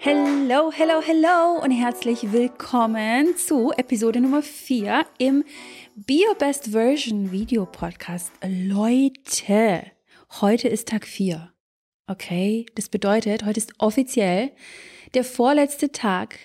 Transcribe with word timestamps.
Hello, 0.00 0.70
hello, 0.70 1.02
hello 1.04 1.60
und 1.60 1.72
herzlich 1.72 2.32
willkommen 2.32 3.36
zu 3.36 3.72
Episode 3.72 4.20
Nummer 4.20 4.42
4 4.42 5.04
im 5.18 5.42
Be 5.96 6.20
Your 6.24 6.36
Best 6.36 6.68
Version 6.68 7.32
Video 7.32 7.66
Podcast. 7.66 8.30
Leute, 8.46 9.90
heute 10.40 10.68
ist 10.68 10.86
Tag 10.86 11.04
4. 11.04 11.52
Okay, 12.06 12.66
das 12.76 12.88
bedeutet, 12.88 13.44
heute 13.44 13.58
ist 13.58 13.72
offiziell 13.78 14.52
der 15.14 15.24
vorletzte 15.24 15.90
Tag 15.90 16.38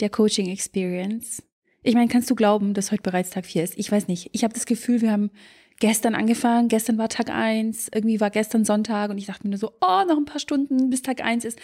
der 0.00 0.08
Coaching 0.08 0.48
Experience. 0.48 1.42
Ich 1.82 1.94
meine, 1.94 2.08
kannst 2.08 2.30
du 2.30 2.34
glauben, 2.34 2.72
dass 2.72 2.90
heute 2.90 3.02
bereits 3.02 3.28
Tag 3.28 3.44
4 3.44 3.64
ist? 3.64 3.74
Ich 3.76 3.92
weiß 3.92 4.08
nicht. 4.08 4.30
Ich 4.32 4.44
habe 4.44 4.54
das 4.54 4.64
Gefühl, 4.64 5.02
wir 5.02 5.12
haben 5.12 5.30
gestern 5.78 6.14
angefangen, 6.14 6.68
gestern 6.68 6.96
war 6.96 7.10
Tag 7.10 7.28
1, 7.28 7.90
irgendwie 7.94 8.20
war 8.20 8.30
gestern 8.30 8.64
Sonntag 8.64 9.10
und 9.10 9.18
ich 9.18 9.26
dachte 9.26 9.44
mir 9.44 9.50
nur 9.50 9.58
so, 9.58 9.72
oh, 9.82 10.04
noch 10.08 10.16
ein 10.16 10.24
paar 10.24 10.40
Stunden 10.40 10.88
bis 10.88 11.02
Tag 11.02 11.22
1 11.22 11.44
ist. 11.44 11.58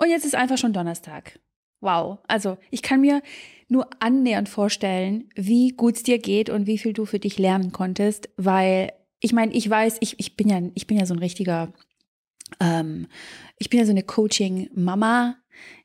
Und 0.00 0.08
jetzt 0.08 0.24
ist 0.24 0.34
einfach 0.34 0.56
schon 0.56 0.72
Donnerstag. 0.72 1.38
Wow. 1.80 2.18
Also 2.26 2.56
ich 2.70 2.82
kann 2.82 3.02
mir 3.02 3.22
nur 3.68 3.88
annähernd 4.00 4.48
vorstellen, 4.48 5.28
wie 5.34 5.72
gut 5.72 5.96
es 5.96 6.02
dir 6.02 6.18
geht 6.18 6.48
und 6.48 6.66
wie 6.66 6.78
viel 6.78 6.94
du 6.94 7.04
für 7.04 7.18
dich 7.18 7.38
lernen 7.38 7.70
konntest, 7.70 8.30
weil 8.36 8.92
ich 9.20 9.34
meine, 9.34 9.52
ich 9.52 9.68
weiß, 9.68 9.98
ich, 10.00 10.18
ich 10.18 10.36
bin 10.36 10.48
ja, 10.48 10.60
ich 10.74 10.86
bin 10.86 10.98
ja 10.98 11.04
so 11.04 11.14
ein 11.14 11.18
richtiger, 11.18 11.72
ähm, 12.60 13.08
ich 13.58 13.68
bin 13.68 13.78
ja 13.78 13.84
so 13.84 13.90
eine 13.90 14.02
Coaching-Mama 14.02 15.36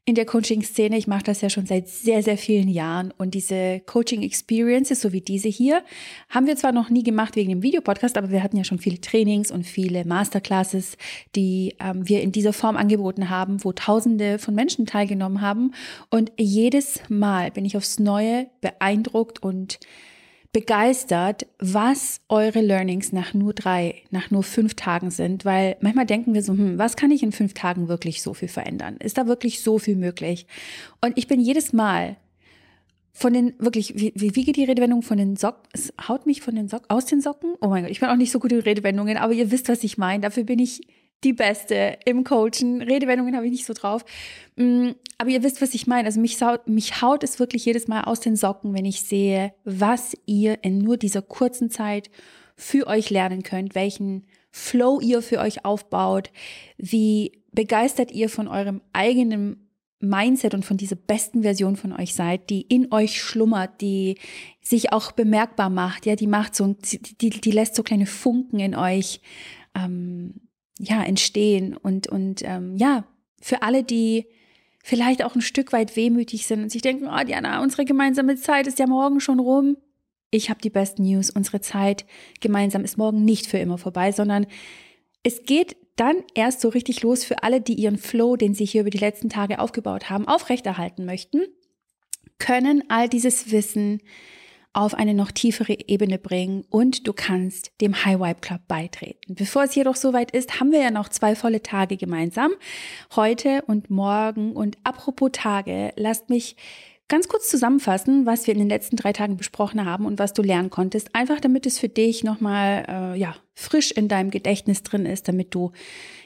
in 0.08 0.14
der 0.14 0.26
Coaching-Szene. 0.26 0.98
Ich 0.98 1.08
mache 1.08 1.24
das 1.24 1.42
ja 1.42 1.50
schon 1.50 1.66
seit 1.66 1.88
sehr, 1.88 2.22
sehr 2.22 2.38
vielen 2.38 2.68
Jahren. 2.68 3.12
Und 3.18 3.34
diese 3.34 3.82
Coaching-Experiences, 3.88 5.02
so 5.02 5.12
wie 5.12 5.22
diese 5.22 5.50
hier, 5.50 5.84
haben 6.30 6.46
wir 6.46 6.56
zwar 6.56 6.72
noch 6.72 6.92
nie 6.92 7.02
gemacht 7.02 7.36
wegen 7.36 7.50
dem 7.50 7.64
Videopodcast, 7.64 8.16
aber 8.16 8.30
wir 8.30 8.44
hatten 8.44 8.56
ja 8.56 8.64
schon 8.64 8.78
viele 8.78 9.02
Trainings 9.02 9.50
und 9.50 9.64
viele 9.64 10.06
Masterclasses, 10.06 10.98
die 11.36 11.76
ähm, 11.80 12.08
wir 12.08 12.22
in 12.22 12.32
dieser 12.32 12.54
Form 12.54 12.78
angeboten 12.78 13.32
haben, 13.32 13.64
wo 13.64 13.74
Tausende 13.74 14.38
von 14.38 14.54
Menschen 14.54 14.86
teilgenommen 14.86 15.42
haben. 15.42 15.74
Und 16.12 16.32
jedes 16.38 17.02
Mal 17.10 17.50
bin 17.50 17.66
ich 17.66 17.76
aufs 17.76 17.98
Neue 17.98 18.48
beeindruckt 18.62 19.42
und 19.42 19.80
begeistert, 20.56 21.48
was 21.60 22.22
eure 22.30 22.62
Learnings 22.62 23.12
nach 23.12 23.34
nur 23.34 23.54
drei, 23.54 24.04
nach 24.10 24.32
nur 24.32 24.42
fünf 24.42 24.74
Tagen 24.74 25.12
sind, 25.12 25.44
weil 25.44 25.76
manchmal 25.82 26.06
denken 26.06 26.34
wir 26.34 26.44
so, 26.44 26.54
hm, 26.54 26.78
was 26.78 26.96
kann 26.96 27.12
ich 27.12 27.24
in 27.24 27.34
fünf 27.34 27.54
Tagen 27.54 27.90
wirklich 27.90 28.22
so 28.22 28.34
viel 28.34 28.48
verändern? 28.48 28.96
Ist 29.04 29.18
da 29.18 29.28
wirklich 29.28 29.62
so 29.62 29.80
viel 29.80 29.98
möglich? 29.98 30.48
Und 31.02 31.18
ich 31.18 31.28
bin 31.28 31.42
jedes 31.42 31.74
Mal 31.74 32.16
von 33.12 33.34
den, 33.34 33.54
wirklich, 33.60 33.96
wie, 33.98 34.14
wie, 34.16 34.46
geht 34.46 34.56
die 34.56 34.64
Redewendung 34.64 35.02
von 35.02 35.18
den 35.18 35.36
Socken? 35.36 35.68
Es 35.74 35.92
haut 36.08 36.26
mich 36.26 36.42
von 36.42 36.56
den 36.56 36.70
Socken, 36.70 36.90
aus 36.90 37.06
den 37.06 37.20
Socken? 37.20 37.56
Oh 37.60 37.68
mein 37.68 37.84
Gott, 37.84 37.92
ich 37.92 38.00
bin 38.00 38.08
auch 38.08 38.16
nicht 38.16 38.32
so 38.32 38.40
gut 38.40 38.54
in 38.54 38.60
Redewendungen, 38.60 39.18
aber 39.18 39.34
ihr 39.34 39.52
wisst, 39.52 39.68
was 39.68 39.84
ich 39.84 39.98
meine. 39.98 40.22
Dafür 40.22 40.46
bin 40.46 40.60
ich 40.60 40.88
die 41.26 41.34
Beste 41.34 41.98
im 42.06 42.24
Coachen. 42.24 42.82
Redewendungen 42.82 43.36
habe 43.36 43.46
ich 43.46 43.52
nicht 43.52 43.66
so 43.66 43.74
drauf. 43.74 44.06
Mm, 44.56 44.92
aber 45.18 45.30
ihr 45.30 45.44
wisst, 45.44 45.62
was 45.62 45.74
ich 45.74 45.88
meine. 45.88 46.06
Also 46.06 46.22
mich, 46.22 46.38
mich 46.66 47.02
haut 47.02 47.24
es 47.24 47.40
wirklich 47.40 47.66
jedes 47.66 47.88
Mal 47.88 48.04
aus 48.04 48.20
den 48.22 48.36
Socken, 48.36 48.74
wenn 48.74 48.86
ich 48.86 49.02
sehe, 49.02 49.54
was 49.66 50.14
ihr 50.26 50.64
in 50.64 50.78
nur 50.78 50.98
dieser 50.98 51.22
kurzen 51.22 51.70
Zeit 51.70 52.10
für 52.56 52.88
euch 52.88 53.10
lernen 53.10 53.44
könnt, 53.44 53.76
welchen 53.76 54.28
Flow 54.52 55.02
ihr 55.02 55.22
für 55.22 55.40
euch 55.40 55.66
aufbaut, 55.66 56.32
wie 56.78 57.42
begeistert 57.52 58.12
ihr 58.12 58.30
von 58.30 58.48
eurem 58.48 58.82
eigenen 58.94 59.70
Mindset 60.00 60.54
und 60.54 60.64
von 60.64 60.78
dieser 60.78 60.96
besten 60.96 61.42
Version 61.42 61.76
von 61.76 61.92
euch 61.92 62.14
seid, 62.14 62.50
die 62.50 62.62
in 62.62 62.92
euch 62.92 63.22
schlummert, 63.22 63.82
die 63.82 64.18
sich 64.62 64.94
auch 64.94 65.12
bemerkbar 65.12 65.70
macht, 65.70 66.06
ja, 66.06 66.16
die 66.16 66.28
macht 66.28 66.56
so, 66.56 66.76
die, 67.22 67.30
die 67.30 67.52
lässt 67.52 67.76
so 67.76 67.84
kleine 67.84 68.06
Funken 68.06 68.60
in 68.60 68.76
euch 68.76 69.22
ähm, 69.74 70.45
ja, 70.80 71.04
entstehen 71.04 71.76
und, 71.76 72.08
und 72.08 72.42
ähm, 72.44 72.76
ja, 72.76 73.06
für 73.42 73.62
alle, 73.62 73.84
die 73.84 74.26
vielleicht 74.84 75.24
auch 75.24 75.36
ein 75.36 75.42
Stück 75.42 75.74
weit 75.74 75.96
wehmütig 75.96 76.46
sind 76.46 76.64
und 76.64 76.72
sich 76.72 76.82
denken, 76.82 77.08
oh 77.08 77.24
Diana, 77.24 77.62
unsere 77.62 77.86
gemeinsame 77.86 78.36
Zeit 78.36 78.68
ist 78.68 78.80
ja 78.80 78.88
morgen 78.88 79.20
schon 79.20 79.40
rum. 79.40 79.78
Ich 80.32 80.50
habe 80.50 80.62
die 80.62 80.70
besten 80.70 81.04
News. 81.04 81.30
Unsere 81.30 81.62
Zeit 81.62 82.06
gemeinsam 82.42 82.84
ist 82.84 82.98
morgen 82.98 83.26
nicht 83.26 83.48
für 83.48 83.58
immer 83.58 83.78
vorbei, 83.78 84.12
sondern 84.12 84.46
es 85.24 85.44
geht 85.44 85.76
dann 85.96 86.18
erst 86.34 86.62
so 86.62 86.70
richtig 86.70 87.02
los 87.02 87.24
für 87.24 87.42
alle, 87.42 87.62
die 87.62 87.74
ihren 87.74 87.98
Flow, 87.98 88.36
den 88.36 88.54
sie 88.54 88.66
hier 88.66 88.82
über 88.82 88.90
die 88.90 88.98
letzten 88.98 89.30
Tage 89.30 89.60
aufgebaut 89.60 90.10
haben, 90.10 90.28
aufrechterhalten 90.28 91.06
möchten, 91.06 91.42
können 92.38 92.84
all 92.90 93.08
dieses 93.08 93.52
Wissen 93.52 94.02
auf 94.76 94.94
eine 94.94 95.14
noch 95.14 95.32
tiefere 95.32 95.78
Ebene 95.88 96.20
bringen 96.20 96.66
und 96.70 97.08
du 97.08 97.14
kannst 97.14 97.72
dem 97.80 98.04
High 98.04 98.20
Vibe 98.20 98.42
Club 98.42 98.62
beitreten. 98.68 99.36
Bevor 99.36 99.64
es 99.64 99.74
jedoch 99.74 99.96
soweit 99.96 100.32
ist, 100.32 100.60
haben 100.60 100.74
wir 100.74 100.82
ja 100.82 100.92
noch 100.92 101.08
zwei 101.08 101.36
volle 101.36 101.64
Tage 101.64 101.96
gemeinsam. 101.96 102.52
Heute 103.16 103.64
und 103.68 103.90
morgen. 103.90 104.52
Und 104.52 104.78
apropos 104.84 105.30
Tage, 105.32 105.94
lasst 105.96 106.30
mich 106.30 106.58
ganz 107.08 107.28
kurz 107.28 107.50
zusammenfassen, 107.50 108.26
was 108.26 108.48
wir 108.48 108.54
in 108.54 108.60
den 108.60 108.70
letzten 108.70 108.96
drei 108.96 109.14
Tagen 109.14 109.38
besprochen 109.38 109.86
haben 109.86 110.06
und 110.06 110.18
was 110.18 110.34
du 110.34 110.42
lernen 110.42 110.72
konntest, 110.72 111.14
einfach 111.14 111.40
damit 111.40 111.66
es 111.66 111.78
für 111.78 111.90
dich 111.90 112.24
nochmal 112.24 112.86
äh, 112.88 113.20
ja, 113.20 113.36
frisch 113.54 113.92
in 113.92 114.08
deinem 114.08 114.32
Gedächtnis 114.32 114.82
drin 114.82 115.06
ist, 115.06 115.28
damit 115.28 115.54
du 115.54 115.72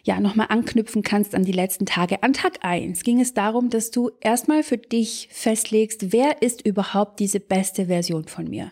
ja 0.04 0.22
nochmal 0.22 0.48
anknüpfen 0.50 1.04
kannst 1.04 1.36
an 1.36 1.44
die 1.44 1.52
letzten 1.52 1.86
Tage. 1.86 2.24
An 2.24 2.32
Tag 2.32 2.60
eins 2.62 3.04
ging 3.04 3.20
es 3.20 3.34
darum, 3.34 3.70
dass 3.70 3.92
du 3.92 4.10
erstmal 4.22 4.64
für 4.64 4.78
dich 4.78 5.28
festlegst, 5.32 6.14
wer 6.14 6.42
ist 6.42 6.66
überhaupt 6.66 7.20
diese 7.20 7.42
beste 7.42 7.88
Version 7.88 8.28
von 8.28 8.50
mir. 8.50 8.72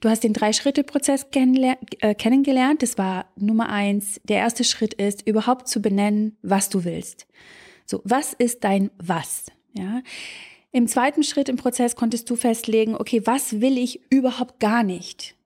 Du 0.00 0.08
hast 0.08 0.24
den 0.24 0.32
Drei-Schritte-Prozess 0.32 1.26
äh, 1.32 2.14
kennengelernt. 2.14 2.82
Das 2.82 2.98
war 2.98 3.26
Nummer 3.36 3.68
eins. 3.68 4.20
Der 4.24 4.38
erste 4.38 4.64
Schritt 4.64 4.94
ist, 4.94 5.26
überhaupt 5.26 5.68
zu 5.68 5.80
benennen, 5.80 6.36
was 6.42 6.68
du 6.68 6.84
willst. 6.84 7.26
So, 7.86 8.00
was 8.04 8.32
ist 8.32 8.64
dein 8.64 8.90
Was? 8.98 9.46
Ja. 9.72 10.02
Im 10.74 10.88
zweiten 10.88 11.22
Schritt 11.22 11.48
im 11.48 11.54
Prozess 11.54 11.94
konntest 11.94 12.28
du 12.28 12.34
festlegen, 12.34 12.96
okay, 12.96 13.22
was 13.24 13.60
will 13.60 13.78
ich 13.78 14.00
überhaupt 14.10 14.58
gar 14.58 14.82
nicht? 14.82 15.36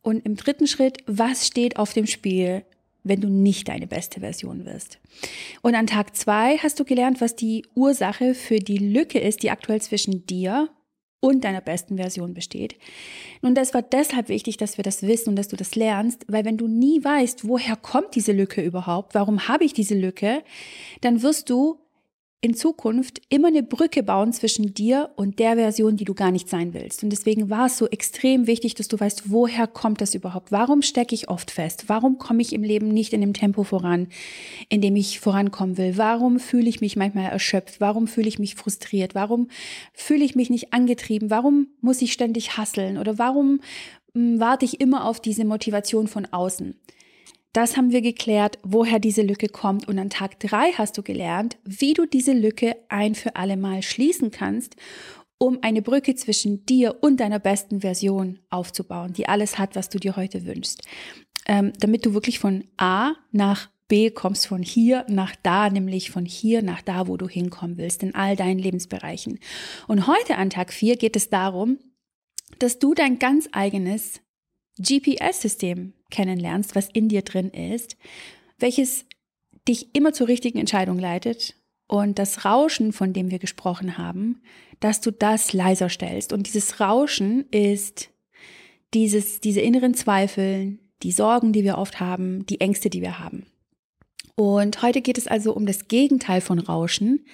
Und 0.00 0.24
im 0.24 0.36
dritten 0.36 0.68
Schritt, 0.68 0.98
was 1.08 1.48
steht 1.48 1.76
auf 1.76 1.92
dem 1.92 2.06
Spiel, 2.06 2.64
wenn 3.02 3.20
du 3.20 3.28
nicht 3.28 3.66
deine 3.66 3.88
beste 3.88 4.20
Version 4.20 4.64
wirst? 4.64 5.00
Und 5.62 5.74
an 5.74 5.88
Tag 5.88 6.14
zwei 6.14 6.56
hast 6.58 6.78
du 6.78 6.84
gelernt, 6.84 7.20
was 7.20 7.34
die 7.34 7.66
Ursache 7.74 8.32
für 8.36 8.60
die 8.60 8.78
Lücke 8.78 9.18
ist, 9.18 9.42
die 9.42 9.50
aktuell 9.50 9.82
zwischen 9.82 10.24
dir 10.24 10.68
und 11.18 11.42
deiner 11.42 11.60
besten 11.60 11.96
Version 11.96 12.32
besteht. 12.32 12.76
Und 13.42 13.56
das 13.56 13.74
war 13.74 13.82
deshalb 13.82 14.28
wichtig, 14.28 14.56
dass 14.56 14.76
wir 14.76 14.84
das 14.84 15.02
wissen 15.02 15.30
und 15.30 15.36
dass 15.36 15.48
du 15.48 15.56
das 15.56 15.74
lernst, 15.74 16.26
weil 16.28 16.44
wenn 16.44 16.58
du 16.58 16.68
nie 16.68 17.02
weißt, 17.02 17.48
woher 17.48 17.74
kommt 17.74 18.14
diese 18.14 18.30
Lücke 18.30 18.62
überhaupt, 18.62 19.16
warum 19.16 19.48
habe 19.48 19.64
ich 19.64 19.72
diese 19.72 19.96
Lücke, 19.96 20.44
dann 21.00 21.22
wirst 21.22 21.50
du 21.50 21.80
in 22.44 22.52
Zukunft 22.52 23.22
immer 23.30 23.48
eine 23.48 23.62
Brücke 23.62 24.02
bauen 24.02 24.34
zwischen 24.34 24.74
dir 24.74 25.08
und 25.16 25.38
der 25.38 25.54
Version, 25.54 25.96
die 25.96 26.04
du 26.04 26.12
gar 26.12 26.30
nicht 26.30 26.46
sein 26.46 26.74
willst. 26.74 27.02
Und 27.02 27.08
deswegen 27.08 27.48
war 27.48 27.66
es 27.66 27.78
so 27.78 27.88
extrem 27.88 28.46
wichtig, 28.46 28.74
dass 28.74 28.86
du 28.86 29.00
weißt, 29.00 29.30
woher 29.30 29.66
kommt 29.66 30.02
das 30.02 30.14
überhaupt? 30.14 30.52
Warum 30.52 30.82
stecke 30.82 31.14
ich 31.14 31.30
oft 31.30 31.50
fest? 31.50 31.84
Warum 31.86 32.18
komme 32.18 32.42
ich 32.42 32.52
im 32.52 32.62
Leben 32.62 32.88
nicht 32.88 33.14
in 33.14 33.22
dem 33.22 33.32
Tempo 33.32 33.64
voran, 33.64 34.08
in 34.68 34.82
dem 34.82 34.94
ich 34.94 35.20
vorankommen 35.20 35.78
will? 35.78 35.96
Warum 35.96 36.38
fühle 36.38 36.68
ich 36.68 36.82
mich 36.82 36.96
manchmal 36.96 37.30
erschöpft? 37.32 37.80
Warum 37.80 38.06
fühle 38.06 38.28
ich 38.28 38.38
mich 38.38 38.56
frustriert? 38.56 39.14
Warum 39.14 39.48
fühle 39.94 40.26
ich 40.26 40.34
mich 40.34 40.50
nicht 40.50 40.74
angetrieben? 40.74 41.30
Warum 41.30 41.68
muss 41.80 42.02
ich 42.02 42.12
ständig 42.12 42.58
hasseln? 42.58 42.98
Oder 42.98 43.16
warum 43.16 43.60
hm, 44.12 44.38
warte 44.38 44.66
ich 44.66 44.82
immer 44.82 45.06
auf 45.06 45.18
diese 45.18 45.46
Motivation 45.46 46.08
von 46.08 46.26
außen? 46.26 46.74
Das 47.54 47.76
haben 47.76 47.92
wir 47.92 48.02
geklärt, 48.02 48.58
woher 48.64 48.98
diese 48.98 49.22
Lücke 49.22 49.48
kommt. 49.48 49.86
Und 49.86 49.96
an 50.00 50.10
Tag 50.10 50.40
drei 50.40 50.72
hast 50.72 50.98
du 50.98 51.04
gelernt, 51.04 51.56
wie 51.64 51.94
du 51.94 52.04
diese 52.04 52.32
Lücke 52.32 52.74
ein 52.88 53.14
für 53.14 53.36
alle 53.36 53.56
Mal 53.56 53.80
schließen 53.82 54.32
kannst, 54.32 54.74
um 55.38 55.60
eine 55.62 55.80
Brücke 55.80 56.16
zwischen 56.16 56.66
dir 56.66 56.96
und 57.00 57.20
deiner 57.20 57.38
besten 57.38 57.80
Version 57.80 58.40
aufzubauen, 58.50 59.12
die 59.12 59.28
alles 59.28 59.56
hat, 59.56 59.76
was 59.76 59.88
du 59.88 60.00
dir 60.00 60.16
heute 60.16 60.46
wünschst. 60.46 60.82
Ähm, 61.46 61.72
damit 61.78 62.04
du 62.04 62.12
wirklich 62.12 62.40
von 62.40 62.64
A 62.76 63.12
nach 63.30 63.70
B 63.86 64.10
kommst, 64.10 64.48
von 64.48 64.62
hier 64.62 65.06
nach 65.08 65.36
da, 65.44 65.70
nämlich 65.70 66.10
von 66.10 66.24
hier 66.24 66.60
nach 66.60 66.82
da, 66.82 67.06
wo 67.06 67.16
du 67.16 67.28
hinkommen 67.28 67.76
willst, 67.76 68.02
in 68.02 68.16
all 68.16 68.34
deinen 68.34 68.58
Lebensbereichen. 68.58 69.38
Und 69.86 70.08
heute 70.08 70.38
an 70.38 70.50
Tag 70.50 70.72
vier 70.72 70.96
geht 70.96 71.14
es 71.14 71.30
darum, 71.30 71.78
dass 72.58 72.80
du 72.80 72.94
dein 72.94 73.20
ganz 73.20 73.48
eigenes 73.52 74.20
GPS-System 74.80 75.92
kennenlernst, 76.14 76.74
was 76.74 76.88
in 76.92 77.08
dir 77.08 77.22
drin 77.22 77.50
ist, 77.50 77.96
welches 78.58 79.04
dich 79.66 79.94
immer 79.94 80.12
zur 80.12 80.28
richtigen 80.28 80.58
Entscheidung 80.58 80.98
leitet 80.98 81.56
und 81.88 82.18
das 82.18 82.44
Rauschen, 82.44 82.92
von 82.92 83.12
dem 83.12 83.30
wir 83.30 83.38
gesprochen 83.38 83.98
haben, 83.98 84.40
dass 84.80 85.00
du 85.00 85.10
das 85.10 85.52
leiser 85.52 85.88
stellst. 85.88 86.32
Und 86.32 86.46
dieses 86.46 86.80
Rauschen 86.80 87.46
ist 87.50 88.10
dieses, 88.94 89.40
diese 89.40 89.60
inneren 89.60 89.94
Zweifel, 89.94 90.78
die 91.02 91.12
Sorgen, 91.12 91.52
die 91.52 91.64
wir 91.64 91.78
oft 91.78 92.00
haben, 92.00 92.46
die 92.46 92.60
Ängste, 92.60 92.90
die 92.90 93.02
wir 93.02 93.18
haben. 93.18 93.46
Und 94.36 94.82
heute 94.82 95.00
geht 95.00 95.18
es 95.18 95.26
also 95.26 95.52
um 95.52 95.66
das 95.66 95.88
Gegenteil 95.88 96.40
von 96.40 96.58
Rauschen, 96.58 97.26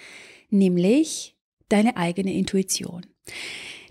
nämlich 0.51 1.37
deine 1.69 1.97
eigene 1.97 2.33
Intuition. 2.33 3.07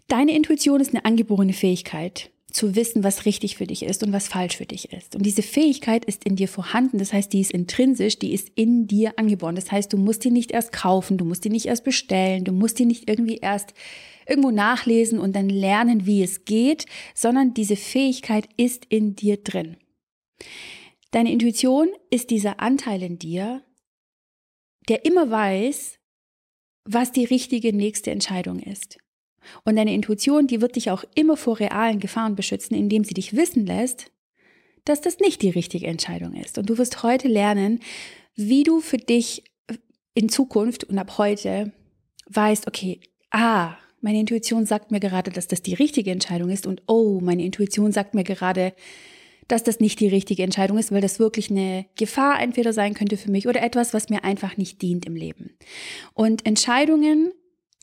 Deine 0.08 0.36
Intuition 0.36 0.82
ist 0.82 0.94
eine 0.94 1.06
angeborene 1.06 1.54
Fähigkeit 1.54 2.32
zu 2.52 2.76
wissen, 2.76 3.04
was 3.04 3.26
richtig 3.26 3.58
für 3.58 3.68
dich 3.68 3.84
ist 3.84 4.04
und 4.04 4.12
was 4.12 4.28
falsch 4.28 4.58
für 4.58 4.66
dich 4.66 4.92
ist. 4.92 5.16
Und 5.16 5.26
diese 5.26 5.42
Fähigkeit 5.42 6.06
ist 6.06 6.24
in 6.24 6.36
dir 6.36 6.48
vorhanden, 6.48 6.98
das 6.98 7.14
heißt, 7.14 7.32
die 7.32 7.42
ist 7.42 7.52
intrinsisch, 7.52 8.18
die 8.20 8.34
ist 8.34 8.50
in 8.56 8.88
dir 8.88 9.14
angeboren. 9.18 9.56
Das 9.56 9.72
heißt, 9.72 9.94
du 9.94 9.98
musst 9.98 10.24
die 10.24 10.32
nicht 10.32 10.52
erst 10.52 10.72
kaufen, 10.72 11.18
du 11.18 11.26
musst 11.26 11.46
die 11.46 11.50
nicht 11.50 11.68
erst 11.68 11.84
bestellen, 11.84 12.44
du 12.44 12.52
musst 12.52 12.80
die 12.80 12.86
nicht 12.86 13.10
irgendwie 13.10 13.38
erst 13.38 13.74
irgendwo 14.28 14.52
nachlesen 14.52 15.20
und 15.20 15.36
dann 15.36 15.50
lernen, 15.50 16.06
wie 16.06 16.24
es 16.24 16.46
geht, 16.46 16.86
sondern 17.16 17.54
diese 17.54 17.76
Fähigkeit 17.76 18.48
ist 18.58 18.86
in 18.86 19.16
dir 19.16 19.38
drin. 19.38 19.78
Deine 21.12 21.32
Intuition 21.32 21.90
ist 22.12 22.30
dieser 22.30 22.60
Anteil 22.60 23.02
in 23.02 23.18
dir, 23.18 23.64
der 24.88 25.06
immer 25.06 25.30
weiß, 25.30 26.00
was 26.86 27.12
die 27.12 27.26
richtige 27.26 27.74
nächste 27.74 28.12
Entscheidung 28.12 28.60
ist. 28.60 28.98
Und 29.64 29.76
deine 29.76 29.94
Intuition, 29.94 30.48
die 30.48 30.62
wird 30.62 30.76
dich 30.76 30.92
auch 30.92 31.04
immer 31.16 31.38
vor 31.38 31.60
realen 31.60 32.00
Gefahren 32.00 32.36
beschützen, 32.36 32.76
indem 32.76 33.04
sie 33.04 33.14
dich 33.14 33.36
wissen 33.36 33.66
lässt, 33.66 34.12
dass 34.86 35.02
das 35.02 35.20
nicht 35.20 35.42
die 35.42 35.50
richtige 35.50 35.88
Entscheidung 35.88 36.34
ist. 36.34 36.58
Und 36.58 36.70
du 36.70 36.78
wirst 36.78 37.04
heute 37.04 37.28
lernen, 37.28 37.80
wie 38.36 38.64
du 38.64 38.80
für 38.80 38.98
dich 38.98 39.44
in 40.14 40.30
Zukunft 40.30 40.84
und 40.86 40.98
ab 40.98 41.18
heute 41.18 41.72
weißt, 42.28 42.68
okay, 42.68 43.00
ah, 43.32 43.76
meine 44.02 44.20
Intuition 44.20 44.66
sagt 44.66 44.92
mir 44.92 45.00
gerade, 45.00 45.32
dass 45.32 45.48
das 45.48 45.62
die 45.62 45.74
richtige 45.74 46.12
Entscheidung 46.12 46.50
ist 46.50 46.66
und 46.66 46.82
oh, 46.88 47.20
meine 47.22 47.44
Intuition 47.44 47.92
sagt 47.92 48.14
mir 48.14 48.24
gerade, 48.24 48.74
dass 49.48 49.64
das 49.64 49.80
nicht 49.80 50.00
die 50.00 50.08
richtige 50.08 50.44
Entscheidung 50.44 50.78
ist, 50.78 50.92
weil 50.92 51.02
das 51.02 51.20
wirklich 51.20 51.50
eine 51.50 51.86
Gefahr 51.98 52.42
entweder 52.42 52.72
sein 52.72 52.94
könnte 52.94 53.18
für 53.18 53.32
mich 53.32 53.48
oder 53.48 53.62
etwas, 53.64 53.94
was 53.94 54.10
mir 54.10 54.24
einfach 54.24 54.58
nicht 54.58 54.82
dient 54.82 55.06
im 55.06 55.16
Leben. 55.16 55.52
Und 56.14 56.46
Entscheidungen 56.46 57.32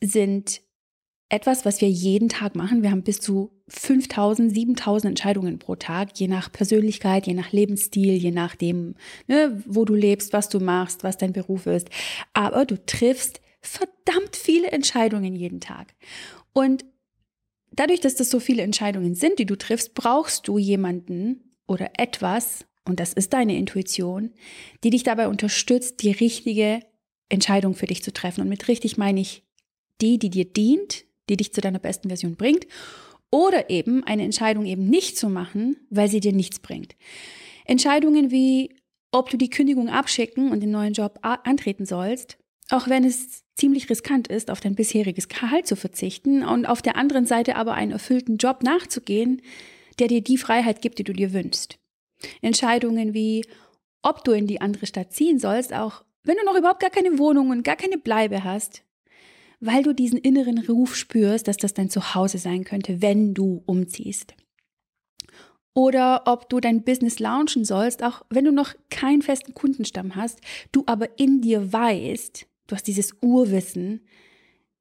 sind 0.01 0.61
etwas, 1.29 1.65
was 1.65 1.81
wir 1.81 1.89
jeden 1.89 2.29
Tag 2.29 2.55
machen. 2.55 2.83
Wir 2.83 2.91
haben 2.91 3.03
bis 3.03 3.19
zu 3.19 3.51
5000, 3.67 4.53
7000 4.53 5.09
Entscheidungen 5.09 5.59
pro 5.59 5.75
Tag, 5.75 6.17
je 6.19 6.27
nach 6.27 6.51
Persönlichkeit, 6.51 7.27
je 7.27 7.33
nach 7.33 7.51
Lebensstil, 7.51 8.13
je 8.13 8.31
nachdem, 8.31 8.95
ne, 9.27 9.61
wo 9.65 9.83
du 9.83 9.93
lebst, 9.93 10.31
was 10.31 10.47
du 10.47 10.59
machst, 10.59 11.03
was 11.03 11.17
dein 11.17 11.33
Beruf 11.33 11.65
ist. 11.65 11.89
Aber 12.33 12.65
du 12.65 12.83
triffst 12.85 13.41
verdammt 13.59 14.35
viele 14.35 14.71
Entscheidungen 14.71 15.35
jeden 15.35 15.59
Tag. 15.59 15.93
Und 16.53 16.85
dadurch, 17.71 17.99
dass 17.99 18.15
das 18.15 18.29
so 18.29 18.39
viele 18.39 18.63
Entscheidungen 18.63 19.13
sind, 19.13 19.39
die 19.39 19.45
du 19.45 19.57
triffst, 19.57 19.93
brauchst 19.95 20.47
du 20.47 20.57
jemanden, 20.57 21.47
oder 21.67 21.91
etwas, 21.97 22.65
und 22.85 22.99
das 22.99 23.13
ist 23.13 23.33
deine 23.33 23.57
Intuition, 23.57 24.31
die 24.83 24.89
dich 24.89 25.03
dabei 25.03 25.27
unterstützt, 25.27 26.01
die 26.01 26.11
richtige 26.11 26.79
Entscheidung 27.29 27.75
für 27.75 27.85
dich 27.85 28.01
zu 28.01 28.13
treffen. 28.13 28.41
Und 28.41 28.49
mit 28.49 28.69
richtig 28.69 28.97
meine 28.97 29.19
ich 29.19 29.43
die, 29.99 30.17
die 30.17 30.29
dir 30.29 30.45
dient, 30.45 31.05
die 31.29 31.37
dich 31.37 31.53
zu 31.53 31.61
deiner 31.61 31.79
besten 31.79 32.09
Version 32.09 32.35
bringt, 32.35 32.67
oder 33.31 33.69
eben 33.69 34.03
eine 34.03 34.23
Entscheidung 34.23 34.65
eben 34.65 34.89
nicht 34.89 35.17
zu 35.17 35.29
machen, 35.29 35.77
weil 35.89 36.09
sie 36.09 36.19
dir 36.19 36.33
nichts 36.33 36.59
bringt. 36.59 36.95
Entscheidungen 37.65 38.31
wie, 38.31 38.75
ob 39.11 39.29
du 39.29 39.37
die 39.37 39.49
Kündigung 39.49 39.89
abschicken 39.89 40.51
und 40.51 40.61
den 40.61 40.71
neuen 40.71 40.93
Job 40.93 41.19
antreten 41.21 41.85
sollst, 41.85 42.37
auch 42.69 42.87
wenn 42.87 43.03
es 43.03 43.43
ziemlich 43.55 43.89
riskant 43.89 44.27
ist, 44.27 44.51
auf 44.51 44.59
dein 44.59 44.75
bisheriges 44.75 45.27
Gehalt 45.27 45.67
zu 45.67 45.75
verzichten 45.75 46.43
und 46.43 46.65
auf 46.65 46.81
der 46.81 46.95
anderen 46.95 47.25
Seite 47.25 47.55
aber 47.55 47.73
einen 47.73 47.91
erfüllten 47.91 48.37
Job 48.37 48.63
nachzugehen, 48.63 49.41
der 49.99 50.07
dir 50.07 50.21
die 50.21 50.37
Freiheit 50.37 50.81
gibt, 50.81 50.99
die 50.99 51.03
du 51.03 51.13
dir 51.13 51.33
wünschst. 51.33 51.79
Entscheidungen 52.41 53.13
wie, 53.13 53.45
ob 54.01 54.23
du 54.23 54.31
in 54.31 54.47
die 54.47 54.61
andere 54.61 54.85
Stadt 54.85 55.11
ziehen 55.11 55.39
sollst, 55.39 55.73
auch 55.73 56.03
wenn 56.23 56.37
du 56.37 56.45
noch 56.45 56.57
überhaupt 56.57 56.81
gar 56.81 56.89
keine 56.89 57.17
Wohnung 57.17 57.49
und 57.49 57.63
gar 57.63 57.75
keine 57.75 57.97
Bleibe 57.97 58.43
hast, 58.43 58.83
weil 59.59 59.83
du 59.83 59.93
diesen 59.93 60.19
inneren 60.19 60.59
Ruf 60.59 60.95
spürst, 60.95 61.47
dass 61.47 61.57
das 61.57 61.73
dein 61.73 61.89
Zuhause 61.89 62.37
sein 62.37 62.63
könnte, 62.63 63.01
wenn 63.01 63.33
du 63.33 63.63
umziehst. 63.65 64.35
Oder 65.73 66.23
ob 66.25 66.49
du 66.49 66.59
dein 66.59 66.83
Business 66.83 67.19
launchen 67.19 67.63
sollst, 67.63 68.03
auch 68.03 68.23
wenn 68.29 68.45
du 68.45 68.51
noch 68.51 68.73
keinen 68.89 69.21
festen 69.21 69.53
Kundenstamm 69.53 70.15
hast, 70.15 70.41
du 70.71 70.83
aber 70.87 71.19
in 71.19 71.41
dir 71.41 71.71
weißt, 71.71 72.47
du 72.67 72.75
hast 72.75 72.87
dieses 72.87 73.15
Urwissen, 73.21 74.01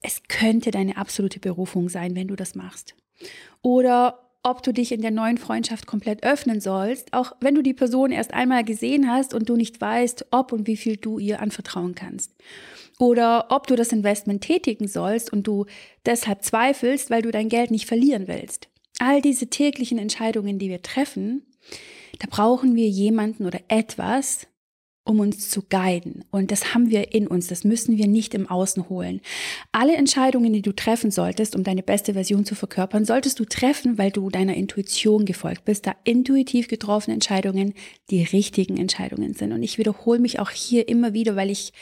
es 0.01 0.23
könnte 0.29 0.71
deine 0.71 0.97
absolute 0.97 1.41
Berufung 1.41 1.89
sein, 1.89 2.15
wenn 2.15 2.29
du 2.29 2.37
das 2.37 2.55
machst. 2.55 2.95
Oder 3.61 4.26
ob 4.47 4.63
du 4.63 4.73
dich 4.73 4.93
in 4.93 5.03
der 5.03 5.11
neuen 5.11 5.39
Freundschaft 5.39 5.89
komplett 5.89 6.23
öffnen 6.23 6.61
sollst, 6.61 7.13
auch 7.13 7.33
wenn 7.41 7.57
du 7.57 7.63
die 7.63 7.75
Person 7.75 8.13
erst 8.13 8.33
einmal 8.33 8.63
gesehen 8.63 9.11
hast 9.11 9.35
und 9.35 9.49
du 9.49 9.57
nicht 9.57 9.81
weißt, 9.81 10.27
ob 10.31 10.53
und 10.53 10.69
wie 10.69 10.77
viel 10.77 10.97
du 10.97 11.19
ihr 11.19 11.41
anvertrauen 11.41 11.97
kannst. 11.97 12.33
Oder 13.01 13.47
ob 13.51 13.67
du 13.67 13.75
das 13.75 13.91
Investment 13.91 14.43
tätigen 14.43 14.87
sollst 14.87 15.33
und 15.33 15.49
du 15.49 15.67
deshalb 16.07 16.45
zweifelst, 16.45 17.11
weil 17.11 17.23
du 17.23 17.33
dein 17.33 17.49
Geld 17.49 17.73
nicht 17.73 17.87
verlieren 17.87 18.29
willst. 18.29 18.69
All 19.01 19.21
diese 19.21 19.49
täglichen 19.49 19.99
Entscheidungen, 19.99 20.61
die 20.61 20.71
wir 20.71 20.81
treffen, 20.81 21.43
da 22.21 22.29
brauchen 22.31 22.77
wir 22.77 22.89
jemanden 22.89 23.47
oder 23.47 23.59
etwas, 23.67 24.47
um 25.07 25.21
uns 25.21 25.49
zu 25.49 25.63
guiden. 25.63 26.25
Und 26.31 26.51
das 26.51 26.75
haben 26.75 26.91
wir 26.91 27.15
in 27.15 27.27
uns, 27.27 27.47
das 27.47 27.65
müssen 27.65 27.97
wir 27.97 28.07
nicht 28.07 28.35
im 28.35 28.49
Außen 28.49 28.89
holen. 28.89 29.21
Alle 29.73 29.97
Entscheidungen, 29.97 30.53
die 30.53 30.63
du 30.63 30.73
treffen 30.73 31.11
solltest, 31.11 31.55
um 31.55 31.65
deine 31.65 31.83
beste 31.83 32.15
Version 32.15 32.45
zu 32.45 32.55
verkörpern, 32.55 33.05
solltest 33.05 33.39
du 33.39 33.45
treffen, 33.45 33.99
weil 33.99 34.11
du 34.11 34.31
deiner 34.31 34.55
Intuition 34.55 35.25
gefolgt 35.25 35.65
bist, 35.65 35.87
da 35.87 35.95
intuitiv 36.05 36.69
getroffene 36.69 37.15
Entscheidungen 37.15 37.75
die 38.11 38.25
richtigen 38.25 38.77
Entscheidungen 38.77 39.35
sind. 39.35 39.53
Und 39.53 39.63
ich 39.63 39.79
wiederhole 39.79 40.19
mich 40.19 40.41
auch 40.41 40.51
hier 40.51 40.89
immer 40.89 41.13
wieder, 41.13 41.37
weil 41.37 41.51
ich 41.51 41.73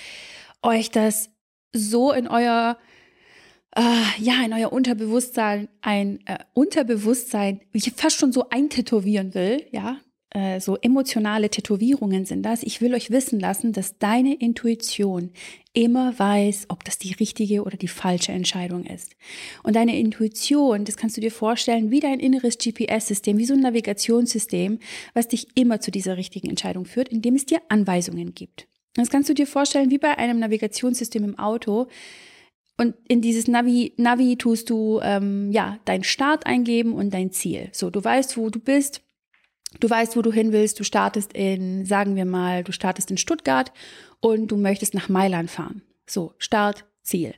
euch 0.63 0.91
das 0.91 1.31
so 1.73 2.13
in 2.13 2.29
euer 2.29 2.79
äh, 3.77 4.23
ja, 4.23 4.45
in 4.45 4.53
euer 4.53 4.73
Unterbewusstsein, 4.73 5.69
ein 5.81 6.21
äh, 6.27 6.39
Unterbewusstsein, 6.53 7.61
ich 7.73 7.93
fast 7.97 8.21
schon 8.21 8.33
so 8.33 8.49
eintätowieren 8.49 9.35
will, 9.35 9.67
ja, 9.73 9.99
äh, 10.35 10.61
so 10.61 10.77
emotionale 10.77 11.49
Tätowierungen 11.49 12.25
sind 12.25 12.43
das. 12.43 12.65
Ich 12.65 12.81
will 12.81 12.93
euch 12.95 13.11
wissen 13.11 13.39
lassen, 13.39 13.73
dass 13.73 13.99
deine 13.99 14.35
Intuition 14.35 15.31
immer 15.73 16.19
weiß, 16.19 16.67
ob 16.69 16.85
das 16.85 16.99
die 16.99 17.13
richtige 17.13 17.63
oder 17.63 17.77
die 17.77 17.89
falsche 17.89 18.33
Entscheidung 18.33 18.85
ist. 18.85 19.15
Und 19.63 19.77
deine 19.77 19.97
Intuition, 19.97 20.85
das 20.85 20.97
kannst 20.97 21.17
du 21.17 21.21
dir 21.21 21.31
vorstellen, 21.31 21.93
wie 21.93 22.01
dein 22.01 22.19
inneres 22.19 22.59
GPS-System, 22.59 23.39
wie 23.39 23.45
so 23.45 23.55
ein 23.55 23.61
Navigationssystem, 23.61 24.81
was 25.15 25.29
dich 25.29 25.47
immer 25.55 25.81
zu 25.81 25.93
dieser 25.93 26.17
richtigen 26.17 26.51
Entscheidung 26.51 26.85
führt, 26.85 27.11
indem 27.11 27.37
es 27.37 27.47
dir 27.47 27.63
Anweisungen 27.69 28.35
gibt. 28.35 28.67
Das 28.95 29.11
kannst 29.11 29.29
du 29.29 29.35
dir 29.35 29.47
vorstellen, 29.47 29.93
wie 29.93 29.99
bei 29.99 30.19
einem 30.19 30.41
Navigationssystem 30.41 31.23
im 31.23 31.39
Auto. 31.39 31.87
Und 32.77 32.97
in 33.07 33.21
dieses 33.21 33.47
Navi, 33.47 33.93
Navi 33.99 34.37
tust 34.37 34.69
du 34.69 34.99
ähm, 35.01 35.53
ja 35.53 35.79
deinen 35.85 36.03
Start 36.03 36.47
eingeben 36.47 36.93
und 36.93 37.15
dein 37.15 37.31
Ziel. 37.31 37.69
So, 37.71 37.91
du 37.91 38.03
weißt, 38.03 38.37
wo 38.37 38.51
du 38.51 38.59
bist, 38.59 39.04
Du 39.81 39.91
weißt, 39.91 40.17
wo 40.17 40.23
du 40.23 40.33
hin 40.33 40.53
willst. 40.53 40.79
Du 40.81 40.85
startest 40.85 41.33
in, 41.33 41.85
sagen 41.85 42.17
wir 42.17 42.25
mal, 42.25 42.65
du 42.65 42.73
startest 42.73 43.11
in 43.11 43.17
Stuttgart 43.17 43.73
und 44.21 44.49
du 44.49 44.57
möchtest 44.57 44.95
nach 44.95 45.09
Mailand 45.09 45.51
fahren. 45.51 45.83
So, 46.07 46.35
Start, 46.39 46.85
Ziel. 47.03 47.35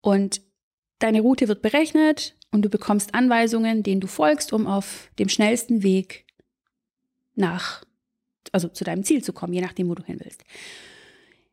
Und 0.00 0.40
deine 0.98 1.20
Route 1.20 1.48
wird 1.48 1.62
berechnet 1.62 2.36
und 2.50 2.62
du 2.62 2.68
bekommst 2.68 3.14
Anweisungen, 3.14 3.82
denen 3.82 4.00
du 4.00 4.06
folgst, 4.06 4.52
um 4.52 4.66
auf 4.66 5.10
dem 5.18 5.28
schnellsten 5.28 5.82
Weg 5.82 6.24
nach, 7.34 7.84
also 8.52 8.68
zu 8.68 8.84
deinem 8.84 9.04
Ziel 9.04 9.22
zu 9.22 9.32
kommen, 9.32 9.52
je 9.52 9.60
nachdem, 9.60 9.88
wo 9.88 9.94
du 9.94 10.04
hin 10.04 10.20
willst. 10.22 10.44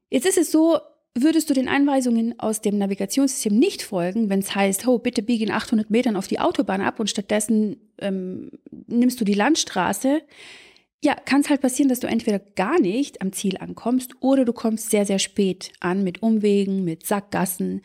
Jetzt 0.10 0.26
ist 0.26 0.38
es 0.38 0.52
so, 0.52 0.80
Würdest 1.18 1.50
du 1.50 1.54
den 1.54 1.68
Anweisungen 1.68 2.40
aus 2.40 2.62
dem 2.62 2.78
Navigationssystem 2.78 3.58
nicht 3.58 3.82
folgen, 3.82 4.30
wenn 4.30 4.40
es 4.40 4.56
heißt, 4.56 4.88
oh, 4.88 4.98
bitte 4.98 5.22
biege 5.22 5.44
in 5.44 5.52
800 5.52 5.90
Metern 5.90 6.16
auf 6.16 6.28
die 6.28 6.40
Autobahn 6.40 6.80
ab 6.80 7.02
und 7.02 7.10
stattdessen 7.10 7.76
ähm, 7.98 8.52
nimmst 8.88 9.20
du 9.20 9.26
die 9.26 9.34
Landstraße, 9.34 10.22
ja, 11.04 11.16
kann 11.16 11.42
es 11.42 11.50
halt 11.50 11.62
passieren, 11.62 11.90
dass 11.90 12.00
du 12.00 12.08
entweder 12.08 12.40
gar 12.40 12.80
nicht 12.80 13.22
am 13.22 13.34
Ziel 13.34 13.58
ankommst 13.58 14.14
oder 14.20 14.46
du 14.46 14.54
kommst 14.54 14.92
sehr, 14.92 15.06
sehr 15.06 15.20
spät 15.20 15.72
an 15.80 16.04
mit 16.04 16.22
Umwegen, 16.22 16.84
mit 16.84 17.06
Sackgassen. 17.06 17.82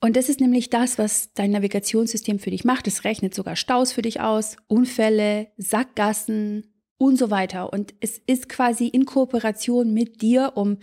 Und 0.00 0.16
das 0.16 0.28
ist 0.28 0.40
nämlich 0.40 0.70
das, 0.70 0.96
was 0.96 1.34
dein 1.34 1.50
Navigationssystem 1.50 2.38
für 2.38 2.50
dich 2.50 2.64
macht. 2.64 2.86
Es 2.86 3.04
rechnet 3.04 3.34
sogar 3.34 3.56
Staus 3.56 3.92
für 3.92 4.02
dich 4.02 4.20
aus, 4.20 4.56
Unfälle, 4.68 5.48
Sackgassen 5.58 6.72
und 6.96 7.18
so 7.18 7.30
weiter. 7.30 7.72
Und 7.72 7.92
es 8.00 8.18
ist 8.26 8.48
quasi 8.48 8.86
in 8.86 9.04
Kooperation 9.04 9.92
mit 9.92 10.22
dir, 10.22 10.52
um 10.54 10.78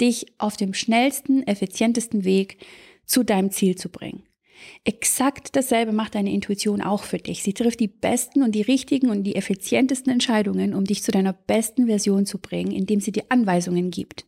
dich 0.00 0.26
auf 0.38 0.56
dem 0.56 0.74
schnellsten, 0.74 1.46
effizientesten 1.46 2.24
Weg 2.24 2.58
zu 3.04 3.24
deinem 3.24 3.50
Ziel 3.50 3.76
zu 3.76 3.88
bringen. 3.88 4.22
Exakt 4.84 5.54
dasselbe 5.54 5.92
macht 5.92 6.14
deine 6.14 6.32
Intuition 6.32 6.82
auch 6.82 7.04
für 7.04 7.18
dich. 7.18 7.42
Sie 7.42 7.52
trifft 7.52 7.80
die 7.80 7.88
besten 7.88 8.42
und 8.42 8.52
die 8.54 8.62
richtigen 8.62 9.10
und 9.10 9.22
die 9.22 9.36
effizientesten 9.36 10.12
Entscheidungen, 10.12 10.74
um 10.74 10.84
dich 10.84 11.02
zu 11.02 11.12
deiner 11.12 11.32
besten 11.32 11.86
Version 11.86 12.26
zu 12.26 12.38
bringen, 12.38 12.72
indem 12.72 13.00
sie 13.00 13.12
dir 13.12 13.24
Anweisungen 13.28 13.90
gibt. 13.90 14.26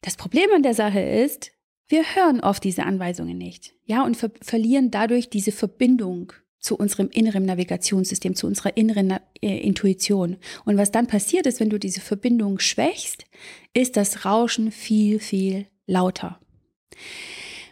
Das 0.00 0.16
Problem 0.16 0.50
an 0.54 0.62
der 0.62 0.74
Sache 0.74 1.00
ist, 1.00 1.52
wir 1.88 2.02
hören 2.14 2.40
oft 2.40 2.64
diese 2.64 2.84
Anweisungen 2.84 3.36
nicht, 3.36 3.74
ja, 3.84 4.04
und 4.04 4.16
ver 4.16 4.30
verlieren 4.40 4.90
dadurch 4.90 5.28
diese 5.28 5.52
Verbindung 5.52 6.32
zu 6.64 6.76
unserem 6.76 7.10
inneren 7.10 7.44
Navigationssystem, 7.44 8.34
zu 8.34 8.46
unserer 8.46 8.74
inneren 8.74 9.18
äh, 9.42 9.58
Intuition. 9.58 10.38
Und 10.64 10.78
was 10.78 10.90
dann 10.90 11.06
passiert 11.06 11.46
ist, 11.46 11.60
wenn 11.60 11.68
du 11.68 11.78
diese 11.78 12.00
Verbindung 12.00 12.58
schwächst, 12.58 13.26
ist 13.74 13.98
das 13.98 14.24
Rauschen 14.24 14.72
viel, 14.72 15.18
viel 15.18 15.66
lauter. 15.86 16.40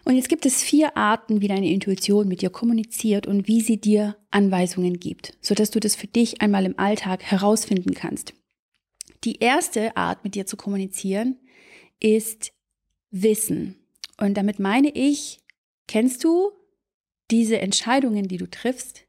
Und 0.04 0.16
jetzt 0.16 0.28
gibt 0.28 0.44
es 0.44 0.62
vier 0.62 0.94
Arten, 0.94 1.40
wie 1.40 1.49
deine 1.49 1.70
Intuition 1.70 2.28
mit 2.28 2.42
dir 2.42 2.50
kommuniziert 2.50 3.26
und 3.26 3.49
wie 3.49 3.62
sie 3.62 3.80
dir 3.80 4.16
Anweisungen 4.30 5.00
gibt, 5.00 5.38
sodass 5.40 5.70
du 5.70 5.80
das 5.80 5.96
für 5.96 6.08
dich 6.08 6.42
einmal 6.42 6.66
im 6.66 6.78
Alltag 6.78 7.22
herausfinden 7.22 7.94
kannst. 7.94 8.34
Die 9.25 9.38
erste 9.38 9.96
Art, 9.96 10.22
mit 10.22 10.34
dir 10.34 10.44
zu 10.44 10.58
kommunizieren, 10.58 11.38
ist 11.99 12.52
Wissen. 13.11 13.76
Und 14.20 14.34
damit 14.34 14.58
meine 14.58 14.90
ich, 14.90 15.40
kennst 15.87 16.25
du 16.25 16.50
diese 17.31 17.61
Entscheidungen, 17.61 18.29
die 18.29 18.38
du 18.38 18.50
triffst? 18.50 19.05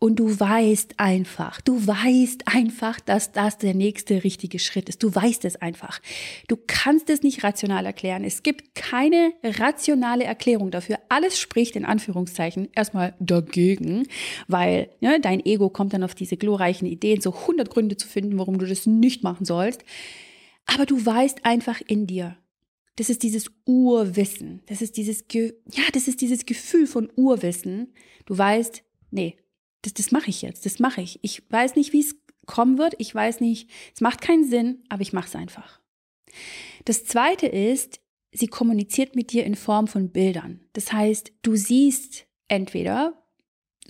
Und 0.00 0.20
du 0.20 0.38
weißt 0.38 0.94
einfach, 0.98 1.60
du 1.60 1.84
weißt 1.84 2.46
einfach, 2.46 3.00
dass 3.00 3.32
das 3.32 3.58
der 3.58 3.74
nächste 3.74 4.22
richtige 4.22 4.60
Schritt 4.60 4.88
ist. 4.88 5.02
Du 5.02 5.12
weißt 5.12 5.44
es 5.44 5.56
einfach. 5.56 6.00
Du 6.46 6.56
kannst 6.68 7.10
es 7.10 7.24
nicht 7.24 7.42
rational 7.42 7.84
erklären. 7.84 8.22
Es 8.22 8.44
gibt 8.44 8.76
keine 8.76 9.32
rationale 9.42 10.22
Erklärung 10.22 10.70
dafür. 10.70 11.00
Alles 11.08 11.40
spricht 11.40 11.74
in 11.74 11.84
Anführungszeichen 11.84 12.68
erstmal 12.76 13.14
dagegen, 13.18 14.06
weil 14.46 14.88
ne, 15.00 15.18
dein 15.20 15.44
Ego 15.44 15.68
kommt 15.68 15.92
dann 15.92 16.04
auf 16.04 16.14
diese 16.14 16.36
glorreichen 16.36 16.86
Ideen, 16.86 17.20
so 17.20 17.34
100 17.34 17.68
Gründe 17.68 17.96
zu 17.96 18.06
finden, 18.06 18.38
warum 18.38 18.58
du 18.58 18.66
das 18.66 18.86
nicht 18.86 19.24
machen 19.24 19.44
sollst. 19.44 19.82
Aber 20.66 20.86
du 20.86 21.04
weißt 21.04 21.44
einfach 21.44 21.80
in 21.84 22.06
dir, 22.06 22.36
das 22.98 23.10
ist 23.10 23.22
dieses 23.22 23.48
Urwissen. 23.64 24.60
Das 24.66 24.82
ist 24.82 24.96
dieses, 24.96 25.28
Ge 25.28 25.54
ja, 25.70 25.84
das 25.92 26.08
ist 26.08 26.20
dieses 26.20 26.46
Gefühl 26.46 26.88
von 26.88 27.08
Urwissen. 27.14 27.94
Du 28.26 28.36
weißt, 28.36 28.82
nee, 29.12 29.36
das, 29.82 29.94
das 29.94 30.10
mache 30.10 30.30
ich 30.30 30.42
jetzt, 30.42 30.66
das 30.66 30.80
mache 30.80 31.00
ich. 31.00 31.20
Ich 31.22 31.48
weiß 31.48 31.76
nicht, 31.76 31.92
wie 31.92 32.00
es 32.00 32.16
kommen 32.46 32.76
wird, 32.76 32.94
ich 32.98 33.14
weiß 33.14 33.40
nicht, 33.40 33.70
es 33.94 34.00
macht 34.00 34.20
keinen 34.20 34.48
Sinn, 34.48 34.82
aber 34.88 35.02
ich 35.02 35.12
mache 35.12 35.28
es 35.28 35.36
einfach. 35.36 35.80
Das 36.86 37.04
Zweite 37.04 37.46
ist, 37.46 38.00
sie 38.32 38.48
kommuniziert 38.48 39.14
mit 39.14 39.30
dir 39.30 39.44
in 39.44 39.54
Form 39.54 39.86
von 39.86 40.10
Bildern. 40.10 40.64
Das 40.72 40.92
heißt, 40.92 41.32
du 41.42 41.54
siehst 41.54 42.26
entweder 42.48 43.22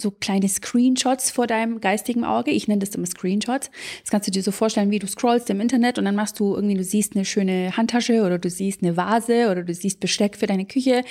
so 0.00 0.12
kleine 0.12 0.48
Screenshots 0.48 1.30
vor 1.30 1.46
deinem 1.46 1.80
geistigen 1.80 2.24
Auge. 2.24 2.52
Ich 2.52 2.68
nenne 2.68 2.78
das 2.78 2.94
immer 2.94 3.06
Screenshots. 3.06 3.70
Das 4.02 4.10
kannst 4.10 4.28
du 4.28 4.30
dir 4.30 4.42
so 4.42 4.52
vorstellen, 4.52 4.90
wie 4.90 5.00
du 5.00 5.08
scrollst 5.08 5.50
im 5.50 5.60
Internet 5.60 5.98
und 5.98 6.04
dann 6.04 6.14
machst 6.14 6.38
du 6.38 6.54
irgendwie, 6.54 6.76
du 6.76 6.84
siehst 6.84 7.16
eine 7.16 7.24
schöne 7.24 7.76
Handtasche 7.76 8.22
oder 8.22 8.38
du 8.38 8.48
siehst 8.48 8.82
eine 8.82 8.96
Vase 8.96 9.50
oder 9.50 9.64
du 9.64 9.74
siehst 9.74 9.98
Besteck 9.98 10.36
für 10.36 10.46
deine 10.46 10.66
Küche. 10.66 11.02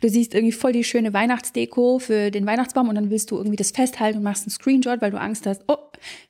Du 0.00 0.08
siehst 0.08 0.32
irgendwie 0.32 0.52
voll 0.52 0.72
die 0.72 0.84
schöne 0.84 1.12
Weihnachtsdeko 1.12 1.98
für 1.98 2.30
den 2.30 2.46
Weihnachtsbaum 2.46 2.88
und 2.88 2.94
dann 2.94 3.10
willst 3.10 3.32
du 3.32 3.36
irgendwie 3.36 3.56
das 3.56 3.72
festhalten 3.72 4.18
und 4.18 4.24
machst 4.24 4.44
einen 4.44 4.52
Screenshot, 4.52 5.02
weil 5.02 5.10
du 5.10 5.20
Angst 5.20 5.46
hast, 5.46 5.64
oh, 5.66 5.78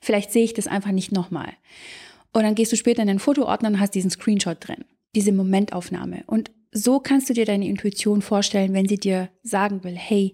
vielleicht 0.01 0.31
sehe 0.31 0.43
ich 0.43 0.53
das 0.55 0.67
einfach 0.67 0.91
nicht 0.91 1.11
nochmal. 1.11 1.53
Und 2.33 2.43
dann 2.43 2.55
gehst 2.55 2.71
du 2.71 2.75
später 2.75 3.03
in 3.03 3.07
den 3.07 3.19
Fotoordner 3.19 3.69
und 3.69 3.79
hast 3.79 3.95
diesen 3.95 4.09
Screenshot 4.09 4.57
drin. 4.59 4.85
Diese 5.15 5.31
Momentaufnahme. 5.31 6.23
Und 6.25 6.51
so 6.71 6.99
kannst 6.99 7.29
du 7.29 7.33
dir 7.33 7.45
deine 7.45 7.67
Intuition 7.67 8.21
vorstellen, 8.21 8.73
wenn 8.73 8.87
sie 8.87 8.97
dir 8.97 9.29
sagen 9.43 9.83
will, 9.83 9.95
hey, 9.95 10.33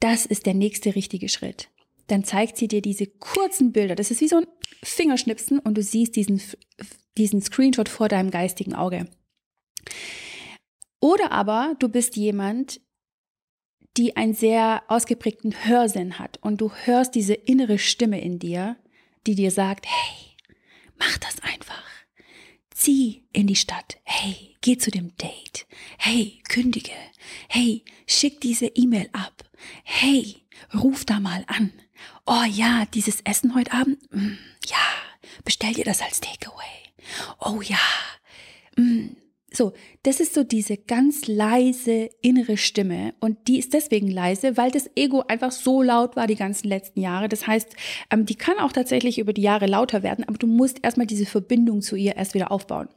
das 0.00 0.26
ist 0.26 0.46
der 0.46 0.54
nächste 0.54 0.94
richtige 0.94 1.28
Schritt. 1.28 1.68
Dann 2.06 2.24
zeigt 2.24 2.56
sie 2.56 2.68
dir 2.68 2.80
diese 2.80 3.06
kurzen 3.06 3.72
Bilder. 3.72 3.94
Das 3.94 4.10
ist 4.10 4.20
wie 4.20 4.28
so 4.28 4.36
ein 4.36 4.46
Fingerschnipsen 4.82 5.58
und 5.58 5.76
du 5.76 5.82
siehst 5.82 6.16
diesen, 6.16 6.40
diesen 7.16 7.42
Screenshot 7.42 7.88
vor 7.88 8.08
deinem 8.08 8.30
geistigen 8.30 8.74
Auge. 8.74 9.08
Oder 11.00 11.32
aber 11.32 11.76
du 11.78 11.88
bist 11.88 12.16
jemand, 12.16 12.80
die 13.96 14.16
einen 14.16 14.34
sehr 14.34 14.82
ausgeprägten 14.88 15.64
Hörsinn 15.64 16.18
hat 16.18 16.38
und 16.42 16.60
du 16.60 16.72
hörst 16.72 17.14
diese 17.14 17.34
innere 17.34 17.78
Stimme 17.78 18.20
in 18.20 18.38
dir, 18.38 18.76
die 19.26 19.34
dir 19.34 19.50
sagt, 19.50 19.86
hey, 19.86 20.36
mach 20.96 21.18
das 21.18 21.40
einfach. 21.42 21.84
Zieh 22.70 23.26
in 23.32 23.48
die 23.48 23.56
Stadt. 23.56 23.98
Hey, 24.04 24.56
geh 24.60 24.78
zu 24.78 24.90
dem 24.90 25.16
Date. 25.16 25.66
Hey, 25.98 26.40
kündige. 26.48 26.92
Hey, 27.48 27.84
schick 28.06 28.40
diese 28.40 28.66
E-Mail 28.66 29.08
ab. 29.12 29.47
Hey, 29.84 30.36
ruf 30.74 31.04
da 31.04 31.20
mal 31.20 31.44
an. 31.46 31.72
Oh 32.26 32.44
ja, 32.50 32.84
dieses 32.94 33.20
Essen 33.22 33.54
heute 33.54 33.72
Abend? 33.72 33.98
Mm, 34.12 34.38
ja, 34.66 34.76
bestell 35.44 35.72
dir 35.72 35.84
das 35.84 36.02
als 36.02 36.20
Takeaway. 36.20 36.64
Oh 37.40 37.60
ja. 37.62 37.78
Mm. 38.76 39.16
So, 39.50 39.72
das 40.02 40.20
ist 40.20 40.34
so 40.34 40.44
diese 40.44 40.76
ganz 40.76 41.26
leise 41.26 42.10
innere 42.20 42.58
Stimme 42.58 43.14
und 43.18 43.48
die 43.48 43.58
ist 43.58 43.72
deswegen 43.72 44.08
leise, 44.08 44.58
weil 44.58 44.70
das 44.70 44.90
Ego 44.94 45.24
einfach 45.26 45.52
so 45.52 45.82
laut 45.82 46.16
war 46.16 46.26
die 46.26 46.36
ganzen 46.36 46.68
letzten 46.68 47.00
Jahre. 47.00 47.30
Das 47.30 47.46
heißt, 47.46 47.74
ähm, 48.10 48.26
die 48.26 48.34
kann 48.34 48.58
auch 48.58 48.72
tatsächlich 48.72 49.18
über 49.18 49.32
die 49.32 49.40
Jahre 49.40 49.66
lauter 49.66 50.02
werden, 50.02 50.24
aber 50.28 50.36
du 50.36 50.46
musst 50.46 50.84
erstmal 50.84 51.06
diese 51.06 51.24
Verbindung 51.24 51.80
zu 51.80 51.96
ihr 51.96 52.16
erst 52.16 52.34
wieder 52.34 52.52
aufbauen. 52.52 52.88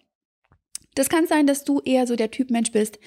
Das 0.93 1.07
kann 1.07 1.25
sein, 1.25 1.47
dass 1.47 1.63
du 1.63 1.79
eher 1.79 2.05
so 2.05 2.17
der 2.17 2.31
Typ 2.31 2.51
Mensch 2.51 2.71
bist, 2.73 2.99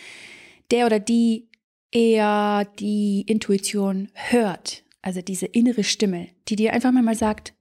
der 0.70 0.86
oder 0.86 0.98
die 0.98 1.48
eher 1.90 2.64
die 2.78 3.24
Intuition 3.26 4.10
hört, 4.14 4.84
also 5.02 5.22
diese 5.22 5.46
innere 5.46 5.84
Stimme, 5.84 6.28
die 6.48 6.56
dir 6.56 6.72
einfach 6.72 6.92
mal 6.92 7.14
sagt, 7.14 7.54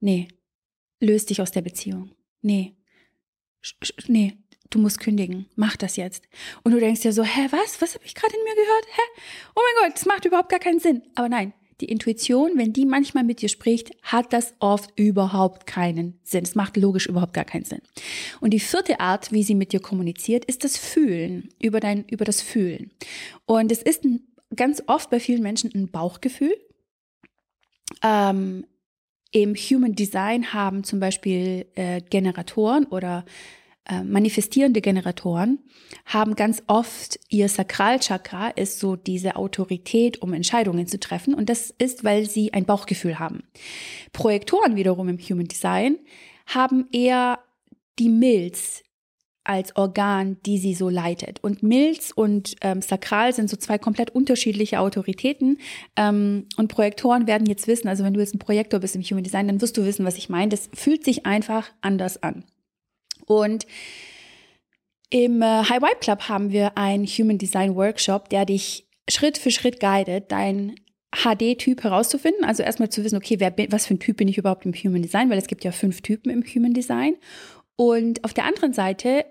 nee, 0.00 0.28
löst 1.00 1.30
dich 1.30 1.40
aus 1.40 1.52
der 1.52 1.62
Beziehung. 1.62 2.10
Nee, 2.42 2.76
nee, 4.06 4.38
du 4.70 4.78
musst 4.78 5.00
kündigen, 5.00 5.46
mach 5.56 5.76
das 5.76 5.96
jetzt. 5.96 6.28
Und 6.62 6.72
du 6.72 6.80
denkst 6.80 7.02
dir 7.02 7.12
so, 7.12 7.22
hä, 7.22 7.48
was? 7.50 7.80
Was 7.80 7.94
habe 7.94 8.04
ich 8.04 8.14
gerade 8.14 8.34
in 8.34 8.44
mir 8.44 8.54
gehört? 8.54 8.86
Hä? 8.86 9.20
Oh 9.54 9.60
mein 9.60 9.84
Gott, 9.88 9.96
das 9.96 10.06
macht 10.06 10.24
überhaupt 10.24 10.48
gar 10.48 10.60
keinen 10.60 10.80
Sinn. 10.80 11.02
Aber 11.14 11.28
nein, 11.28 11.52
die 11.80 11.86
Intuition, 11.86 12.52
wenn 12.56 12.72
die 12.72 12.84
manchmal 12.84 13.24
mit 13.24 13.40
dir 13.40 13.48
spricht, 13.48 13.92
hat 14.02 14.32
das 14.32 14.54
oft 14.58 14.90
überhaupt 14.98 15.66
keinen 15.66 16.18
Sinn. 16.24 16.42
Es 16.42 16.54
macht 16.54 16.76
logisch 16.76 17.06
überhaupt 17.06 17.34
gar 17.34 17.44
keinen 17.44 17.64
Sinn. 17.64 17.80
Und 18.40 18.50
die 18.50 18.60
vierte 18.60 19.00
Art, 19.00 19.30
wie 19.30 19.42
sie 19.42 19.54
mit 19.54 19.72
dir 19.72 19.80
kommuniziert, 19.80 20.44
ist 20.44 20.64
das 20.64 20.76
Fühlen, 20.76 21.50
über 21.62 21.80
dein, 21.80 22.04
über 22.08 22.24
das 22.24 22.42
Fühlen. 22.42 22.90
Und 23.46 23.70
es 23.70 23.82
ist 23.82 24.02
ganz 24.54 24.82
oft 24.86 25.10
bei 25.10 25.20
vielen 25.20 25.42
Menschen 25.42 25.70
ein 25.74 25.88
Bauchgefühl. 25.88 26.56
Ähm, 28.02 28.66
Im 29.30 29.54
Human 29.54 29.94
Design 29.94 30.52
haben 30.52 30.84
zum 30.84 31.00
Beispiel 31.00 31.66
äh, 31.74 32.00
Generatoren 32.00 32.86
oder 32.86 33.24
äh, 33.88 34.02
manifestierende 34.02 34.80
Generatoren 34.80 35.58
haben 36.04 36.36
ganz 36.36 36.62
oft 36.66 37.18
ihr 37.28 37.48
Sakralchakra 37.48 38.48
ist 38.50 38.78
so 38.78 38.96
diese 38.96 39.36
Autorität, 39.36 40.20
um 40.20 40.34
Entscheidungen 40.34 40.86
zu 40.86 41.00
treffen. 41.00 41.34
Und 41.34 41.48
das 41.48 41.74
ist, 41.78 42.04
weil 42.04 42.28
sie 42.28 42.52
ein 42.52 42.64
Bauchgefühl 42.64 43.18
haben. 43.18 43.44
Projektoren 44.12 44.76
wiederum 44.76 45.08
im 45.08 45.18
Human 45.18 45.48
Design 45.48 45.98
haben 46.46 46.86
eher 46.92 47.38
die 47.98 48.10
Milz 48.10 48.82
als 49.48 49.74
Organ, 49.76 50.36
die 50.44 50.58
sie 50.58 50.74
so 50.74 50.90
leitet. 50.90 51.42
Und 51.42 51.62
Milz 51.62 52.12
und 52.14 52.56
ähm, 52.60 52.82
Sakral 52.82 53.32
sind 53.32 53.48
so 53.48 53.56
zwei 53.56 53.78
komplett 53.78 54.10
unterschiedliche 54.10 54.78
Autoritäten. 54.78 55.58
Ähm, 55.96 56.46
und 56.58 56.68
Projektoren 56.68 57.26
werden 57.26 57.46
jetzt 57.46 57.66
wissen, 57.66 57.88
also 57.88 58.04
wenn 58.04 58.12
du 58.12 58.20
jetzt 58.20 58.34
ein 58.34 58.38
Projektor 58.38 58.80
bist 58.80 58.94
im 58.94 59.02
Human 59.02 59.24
Design, 59.24 59.46
dann 59.46 59.62
wirst 59.62 59.78
du 59.78 59.86
wissen, 59.86 60.04
was 60.04 60.18
ich 60.18 60.28
meine. 60.28 60.50
Das 60.50 60.68
fühlt 60.74 61.02
sich 61.02 61.24
einfach 61.24 61.70
anders 61.80 62.22
an. 62.22 62.44
Und 63.28 63.66
im 65.10 65.40
äh, 65.42 65.62
High 65.62 65.80
Vibe 65.80 66.00
Club 66.00 66.28
haben 66.28 66.50
wir 66.50 66.76
einen 66.76 67.06
Human 67.06 67.38
Design 67.38 67.76
Workshop, 67.76 68.28
der 68.28 68.44
dich 68.44 68.88
Schritt 69.08 69.38
für 69.38 69.50
Schritt 69.50 69.80
guidet, 69.80 70.32
dein 70.32 70.74
HD-Typ 71.14 71.82
herauszufinden. 71.82 72.44
Also 72.44 72.62
erstmal 72.62 72.90
zu 72.90 73.04
wissen, 73.04 73.16
okay, 73.16 73.40
wer 73.40 73.54
was 73.70 73.86
für 73.86 73.94
ein 73.94 74.00
Typ 74.00 74.18
bin 74.18 74.28
ich 74.28 74.38
überhaupt 74.38 74.66
im 74.66 74.74
Human 74.74 75.02
Design, 75.02 75.30
weil 75.30 75.38
es 75.38 75.46
gibt 75.46 75.64
ja 75.64 75.72
fünf 75.72 76.02
Typen 76.02 76.30
im 76.30 76.42
Human 76.42 76.74
Design. 76.74 77.16
Und 77.76 78.24
auf 78.24 78.34
der 78.34 78.44
anderen 78.44 78.72
Seite 78.72 79.24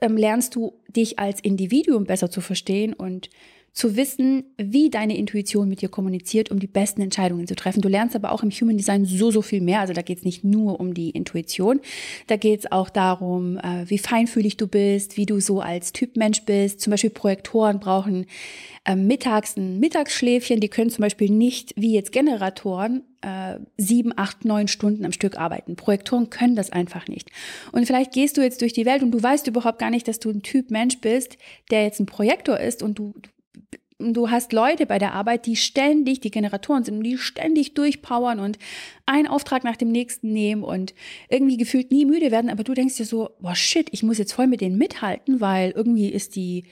ähm, 0.00 0.16
lernst 0.16 0.54
du 0.54 0.80
dich 0.88 1.18
als 1.18 1.40
Individuum 1.40 2.04
besser 2.04 2.30
zu 2.30 2.40
verstehen 2.40 2.94
und 2.94 3.28
zu 3.76 3.94
wissen, 3.94 4.44
wie 4.56 4.88
deine 4.88 5.18
Intuition 5.18 5.68
mit 5.68 5.82
dir 5.82 5.90
kommuniziert, 5.90 6.50
um 6.50 6.58
die 6.58 6.66
besten 6.66 7.02
Entscheidungen 7.02 7.46
zu 7.46 7.54
treffen. 7.54 7.82
Du 7.82 7.90
lernst 7.90 8.16
aber 8.16 8.32
auch 8.32 8.42
im 8.42 8.50
Human 8.50 8.78
Design 8.78 9.04
so, 9.04 9.30
so 9.30 9.42
viel 9.42 9.60
mehr. 9.60 9.80
Also 9.80 9.92
da 9.92 10.00
geht 10.00 10.16
es 10.16 10.24
nicht 10.24 10.44
nur 10.44 10.80
um 10.80 10.94
die 10.94 11.10
Intuition, 11.10 11.80
da 12.26 12.36
geht 12.36 12.60
es 12.60 12.72
auch 12.72 12.88
darum, 12.88 13.58
äh, 13.58 13.84
wie 13.86 13.98
feinfühlig 13.98 14.56
du 14.56 14.66
bist, 14.66 15.18
wie 15.18 15.26
du 15.26 15.40
so 15.40 15.60
als 15.60 15.92
Typ 15.92 16.16
Mensch 16.16 16.42
bist. 16.46 16.80
Zum 16.80 16.90
Beispiel 16.90 17.10
Projektoren 17.10 17.78
brauchen 17.78 18.24
äh, 18.86 18.96
mittags 18.96 19.58
ein 19.58 19.78
Mittagsschläfchen. 19.78 20.60
Die 20.60 20.68
können 20.68 20.88
zum 20.88 21.02
Beispiel 21.02 21.30
nicht, 21.30 21.74
wie 21.76 21.92
jetzt 21.92 22.12
Generatoren, 22.12 23.02
äh, 23.20 23.58
sieben, 23.76 24.14
acht, 24.16 24.46
neun 24.46 24.68
Stunden 24.68 25.04
am 25.04 25.12
Stück 25.12 25.36
arbeiten. 25.36 25.76
Projektoren 25.76 26.30
können 26.30 26.56
das 26.56 26.70
einfach 26.70 27.08
nicht. 27.08 27.30
Und 27.72 27.84
vielleicht 27.84 28.14
gehst 28.14 28.38
du 28.38 28.40
jetzt 28.40 28.62
durch 28.62 28.72
die 28.72 28.86
Welt 28.86 29.02
und 29.02 29.10
du 29.10 29.22
weißt 29.22 29.46
überhaupt 29.48 29.78
gar 29.78 29.90
nicht, 29.90 30.08
dass 30.08 30.18
du 30.18 30.30
ein 30.30 30.40
Typ 30.40 30.70
Mensch 30.70 30.98
bist, 31.02 31.36
der 31.70 31.82
jetzt 31.82 32.00
ein 32.00 32.06
Projektor 32.06 32.58
ist 32.58 32.82
und 32.82 32.98
du, 32.98 33.12
du 33.98 34.30
hast 34.30 34.52
Leute 34.52 34.86
bei 34.86 34.98
der 34.98 35.14
Arbeit, 35.14 35.46
die 35.46 35.56
ständig, 35.56 36.20
die 36.20 36.30
Generatoren 36.30 36.84
sind, 36.84 37.02
die 37.02 37.18
ständig 37.18 37.74
durchpowern 37.74 38.40
und 38.40 38.58
einen 39.06 39.26
Auftrag 39.26 39.64
nach 39.64 39.76
dem 39.76 39.90
nächsten 39.90 40.32
nehmen 40.32 40.62
und 40.62 40.94
irgendwie 41.28 41.56
gefühlt 41.56 41.90
nie 41.90 42.04
müde 42.04 42.30
werden, 42.30 42.50
aber 42.50 42.64
du 42.64 42.74
denkst 42.74 42.96
dir 42.96 43.06
so, 43.06 43.30
boah 43.40 43.54
shit, 43.54 43.88
ich 43.92 44.02
muss 44.02 44.18
jetzt 44.18 44.32
voll 44.32 44.46
mit 44.46 44.60
denen 44.60 44.78
mithalten, 44.78 45.40
weil 45.40 45.70
irgendwie 45.70 46.10
ist 46.10 46.36
die 46.36 46.64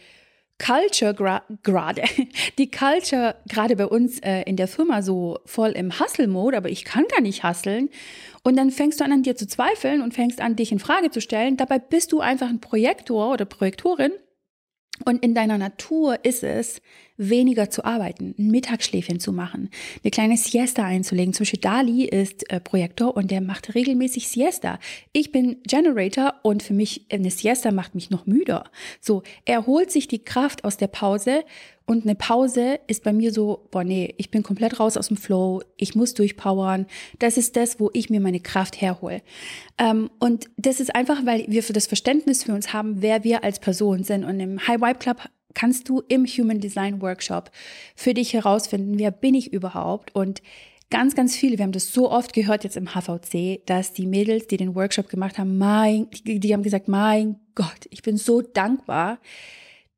Culture 0.58 1.42
gerade, 1.62 2.02
die 2.58 2.70
Culture 2.70 3.36
gerade 3.48 3.76
bei 3.76 3.86
uns 3.86 4.20
äh, 4.20 4.42
in 4.42 4.56
der 4.56 4.68
Firma 4.68 5.02
so 5.02 5.38
voll 5.46 5.70
im 5.70 5.98
Hustle-Mode, 5.98 6.56
aber 6.56 6.68
ich 6.68 6.84
kann 6.84 7.04
gar 7.08 7.20
nicht 7.20 7.42
hustlen. 7.42 7.90
Und 8.44 8.56
dann 8.56 8.70
fängst 8.70 9.00
du 9.00 9.04
an, 9.04 9.12
an 9.12 9.22
dir 9.22 9.36
zu 9.36 9.48
zweifeln 9.48 10.00
und 10.00 10.14
fängst 10.14 10.40
an, 10.40 10.54
dich 10.54 10.70
in 10.70 10.78
Frage 10.78 11.10
zu 11.10 11.20
stellen. 11.20 11.56
Dabei 11.56 11.78
bist 11.78 12.12
du 12.12 12.20
einfach 12.20 12.48
ein 12.48 12.60
Projektor 12.60 13.32
oder 13.32 13.46
Projektorin 13.46 14.12
Und 15.04 15.24
in 15.24 15.34
deiner 15.34 15.58
Natur 15.58 16.24
ist 16.24 16.44
es, 16.44 16.80
weniger 17.16 17.70
zu 17.70 17.84
arbeiten, 17.84 18.34
ein 18.38 18.50
Mittagsschläfchen 18.50 19.20
zu 19.20 19.32
machen, 19.32 19.70
eine 20.02 20.10
kleine 20.10 20.36
Siesta 20.36 20.84
einzulegen. 20.84 21.32
Zum 21.32 21.44
Beispiel 21.44 21.60
Dali 21.60 22.04
ist 22.04 22.50
äh, 22.50 22.60
Projektor 22.60 23.16
und 23.16 23.30
der 23.30 23.40
macht 23.40 23.74
regelmäßig 23.74 24.28
Siesta. 24.28 24.78
Ich 25.12 25.30
bin 25.30 25.58
Generator 25.66 26.34
und 26.42 26.62
für 26.62 26.74
mich 26.74 27.06
eine 27.12 27.30
Siesta 27.30 27.70
macht 27.70 27.94
mich 27.94 28.10
noch 28.10 28.26
müder. 28.26 28.64
So, 29.00 29.22
er 29.44 29.66
holt 29.66 29.90
sich 29.90 30.08
die 30.08 30.24
Kraft 30.24 30.64
aus 30.64 30.76
der 30.76 30.88
Pause 30.88 31.44
und 31.86 32.04
eine 32.04 32.14
Pause 32.14 32.80
ist 32.86 33.04
bei 33.04 33.12
mir 33.12 33.32
so, 33.32 33.68
boah 33.70 33.84
nee, 33.84 34.14
ich 34.16 34.30
bin 34.30 34.42
komplett 34.42 34.80
raus 34.80 34.96
aus 34.96 35.08
dem 35.08 35.18
Flow, 35.18 35.62
ich 35.76 35.94
muss 35.94 36.14
durchpowern. 36.14 36.86
Das 37.18 37.36
ist 37.36 37.56
das, 37.56 37.78
wo 37.78 37.90
ich 37.92 38.08
mir 38.08 38.20
meine 38.20 38.40
Kraft 38.40 38.80
herhole. 38.80 39.20
Ähm, 39.76 40.10
und 40.18 40.48
das 40.56 40.80
ist 40.80 40.94
einfach, 40.94 41.26
weil 41.26 41.44
wir 41.48 41.62
für 41.62 41.74
das 41.74 41.86
Verständnis 41.86 42.44
für 42.44 42.54
uns 42.54 42.72
haben, 42.72 43.02
wer 43.02 43.22
wir 43.22 43.44
als 43.44 43.60
Person 43.60 44.02
sind. 44.02 44.24
Und 44.24 44.40
im 44.40 44.66
High 44.66 44.80
Vibe 44.80 44.98
Club 44.98 45.28
kannst 45.54 45.88
du 45.88 46.02
im 46.08 46.26
Human 46.26 46.60
Design 46.60 47.00
Workshop 47.00 47.50
für 47.96 48.14
dich 48.14 48.32
herausfinden, 48.32 48.98
wer 48.98 49.10
bin 49.10 49.34
ich 49.34 49.52
überhaupt 49.52 50.14
und 50.14 50.42
ganz, 50.90 51.14
ganz 51.14 51.34
viele, 51.34 51.58
wir 51.58 51.64
haben 51.64 51.72
das 51.72 51.92
so 51.92 52.10
oft 52.10 52.32
gehört 52.32 52.64
jetzt 52.64 52.76
im 52.76 52.94
HVC, 52.94 53.66
dass 53.66 53.92
die 53.92 54.06
Mädels, 54.06 54.46
die 54.46 54.56
den 54.56 54.74
Workshop 54.74 55.08
gemacht 55.08 55.38
haben, 55.38 55.58
mein, 55.58 56.08
die, 56.24 56.38
die 56.38 56.52
haben 56.52 56.62
gesagt, 56.62 56.88
mein 56.88 57.40
Gott, 57.54 57.88
ich 57.90 58.02
bin 58.02 58.16
so 58.16 58.42
dankbar, 58.42 59.18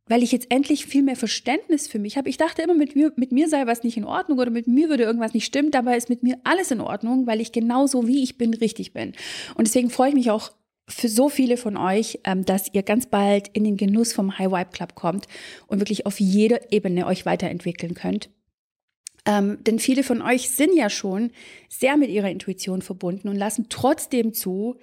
weil 0.08 0.22
ich 0.22 0.32
jetzt 0.32 0.50
endlich 0.50 0.86
viel 0.86 1.02
mehr 1.02 1.16
Verständnis 1.16 1.88
für 1.88 1.98
mich 1.98 2.16
habe. 2.16 2.28
Ich 2.28 2.36
dachte 2.36 2.62
immer, 2.62 2.74
mit 2.74 2.94
mir, 2.94 3.12
mit 3.16 3.32
mir 3.32 3.48
sei 3.48 3.66
was 3.66 3.82
nicht 3.82 3.96
in 3.96 4.04
Ordnung 4.04 4.38
oder 4.38 4.50
mit 4.50 4.68
mir 4.68 4.88
würde 4.88 5.02
irgendwas 5.02 5.34
nicht 5.34 5.44
stimmen. 5.44 5.72
Dabei 5.72 5.96
ist 5.96 6.08
mit 6.08 6.22
mir 6.22 6.38
alles 6.44 6.70
in 6.70 6.80
Ordnung, 6.80 7.26
weil 7.26 7.40
ich 7.40 7.50
genauso 7.50 8.06
wie 8.06 8.22
ich 8.22 8.38
bin 8.38 8.54
richtig 8.54 8.92
bin. 8.92 9.12
Und 9.56 9.66
deswegen 9.66 9.90
freue 9.90 10.10
ich 10.10 10.14
mich 10.14 10.30
auch 10.30 10.52
für 10.88 11.08
so 11.08 11.28
viele 11.28 11.56
von 11.56 11.76
euch, 11.76 12.20
ähm, 12.24 12.44
dass 12.44 12.72
ihr 12.72 12.82
ganz 12.82 13.06
bald 13.06 13.48
in 13.48 13.64
den 13.64 13.76
Genuss 13.76 14.12
vom 14.12 14.38
High 14.38 14.50
Vibe 14.50 14.70
Club 14.70 14.94
kommt 14.94 15.26
und 15.66 15.80
wirklich 15.80 16.06
auf 16.06 16.20
jeder 16.20 16.72
Ebene 16.72 17.06
euch 17.06 17.26
weiterentwickeln 17.26 17.94
könnt. 17.94 18.30
Ähm, 19.24 19.58
denn 19.64 19.80
viele 19.80 20.04
von 20.04 20.22
euch 20.22 20.50
sind 20.50 20.76
ja 20.76 20.88
schon 20.88 21.32
sehr 21.68 21.96
mit 21.96 22.10
ihrer 22.10 22.30
Intuition 22.30 22.82
verbunden 22.82 23.28
und 23.28 23.36
lassen 23.36 23.66
trotzdem 23.68 24.32
zu, 24.32 24.76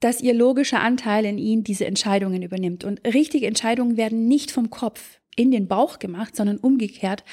dass 0.00 0.22
ihr 0.22 0.34
logischer 0.34 0.80
Anteil 0.80 1.26
in 1.26 1.38
ihnen 1.38 1.64
diese 1.64 1.86
Entscheidungen 1.86 2.42
übernimmt. 2.42 2.84
Und 2.84 3.06
richtige 3.06 3.46
Entscheidungen 3.46 3.96
werden 3.96 4.26
nicht 4.26 4.50
vom 4.50 4.70
Kopf 4.70 5.20
in 5.36 5.50
den 5.50 5.68
Bauch 5.68 5.98
gemacht, 5.98 6.34
sondern 6.34 6.56
umgekehrt 6.56 7.24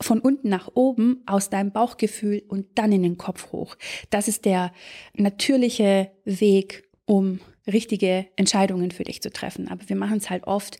von 0.00 0.18
unten 0.18 0.48
nach 0.48 0.68
oben 0.74 1.22
aus 1.26 1.48
deinem 1.48 1.70
Bauchgefühl 1.70 2.42
und 2.48 2.66
dann 2.74 2.90
in 2.90 3.04
den 3.04 3.18
Kopf 3.18 3.52
hoch. 3.52 3.76
Das 4.10 4.26
ist 4.26 4.44
der 4.44 4.72
natürliche 5.14 6.10
Weg, 6.24 6.88
um 7.06 7.38
richtige 7.66 8.26
Entscheidungen 8.36 8.90
für 8.90 9.04
dich 9.04 9.22
zu 9.22 9.30
treffen. 9.30 9.68
Aber 9.68 9.88
wir 9.88 9.96
machen 9.96 10.18
es 10.18 10.30
halt 10.30 10.44
oft 10.46 10.78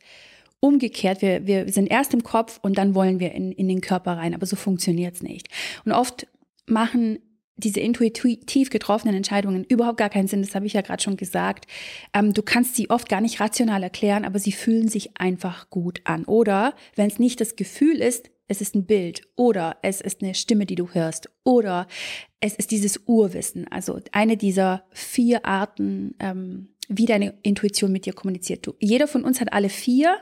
umgekehrt. 0.61 1.23
Wir, 1.23 1.47
wir 1.47 1.73
sind 1.73 1.87
erst 1.87 2.15
im 2.15 2.23
Kopf 2.23 2.61
und 2.63 2.79
dann 2.79 2.95
wollen 2.95 3.21
wir 3.21 3.33
in, 3.33 3.53
in 3.53 3.69
den 3.69 3.81
Körper 3.81 4.17
rein. 4.17 4.35
Aber 4.35 4.47
so 4.47 4.57
funktioniert 4.57 5.17
es 5.17 5.23
nicht. 5.23 5.49
Und 5.85 5.93
oft 5.93 6.27
machen 6.67 7.19
diese 7.57 7.81
intuitiv 7.81 8.71
getroffenen 8.71 9.15
Entscheidungen 9.15 9.65
überhaupt 9.65 9.99
gar 9.99 10.09
keinen 10.09 10.27
Sinn. 10.27 10.43
Das 10.43 10.55
habe 10.55 10.67
ich 10.67 10.73
ja 10.73 10.81
gerade 10.81 11.03
schon 11.03 11.17
gesagt. 11.17 11.67
Ähm, 12.15 12.33
du 12.33 12.43
kannst 12.43 12.77
sie 12.77 12.91
oft 12.91 13.09
gar 13.09 13.21
nicht 13.21 13.41
rational 13.41 13.83
erklären, 13.83 14.25
aber 14.25 14.39
sie 14.39 14.53
fühlen 14.53 14.89
sich 14.89 15.19
einfach 15.19 15.69
gut 15.71 16.01
an. 16.05 16.25
Oder 16.25 16.75
wenn 16.97 17.09
es 17.09 17.19
nicht 17.19 17.41
das 17.41 17.57
Gefühl 17.57 17.97
ist, 17.97 18.31
es 18.49 18.61
ist 18.61 18.75
ein 18.75 18.85
Bild 18.85 19.23
oder 19.37 19.77
es 19.83 20.01
ist 20.01 20.23
eine 20.23 20.35
Stimme, 20.35 20.67
die 20.67 20.75
du 20.75 20.91
hörst 20.91 21.31
oder 21.45 21.87
es 22.41 22.55
ist 22.55 22.71
dieses 22.71 23.01
Urwissen. 23.07 23.67
Also 23.69 24.01
eine 24.13 24.37
dieser 24.37 24.85
vier 24.91 25.47
Arten, 25.47 26.15
ähm, 26.19 26.69
wie 26.89 27.07
deine 27.07 27.35
Intuition 27.43 27.93
mit 27.93 28.07
dir 28.07 28.13
kommuniziert. 28.13 28.67
Du, 28.67 28.75
jeder 28.79 29.09
von 29.09 29.25
uns 29.25 29.41
hat 29.41 29.53
alle 29.53 29.69
vier 29.69 30.19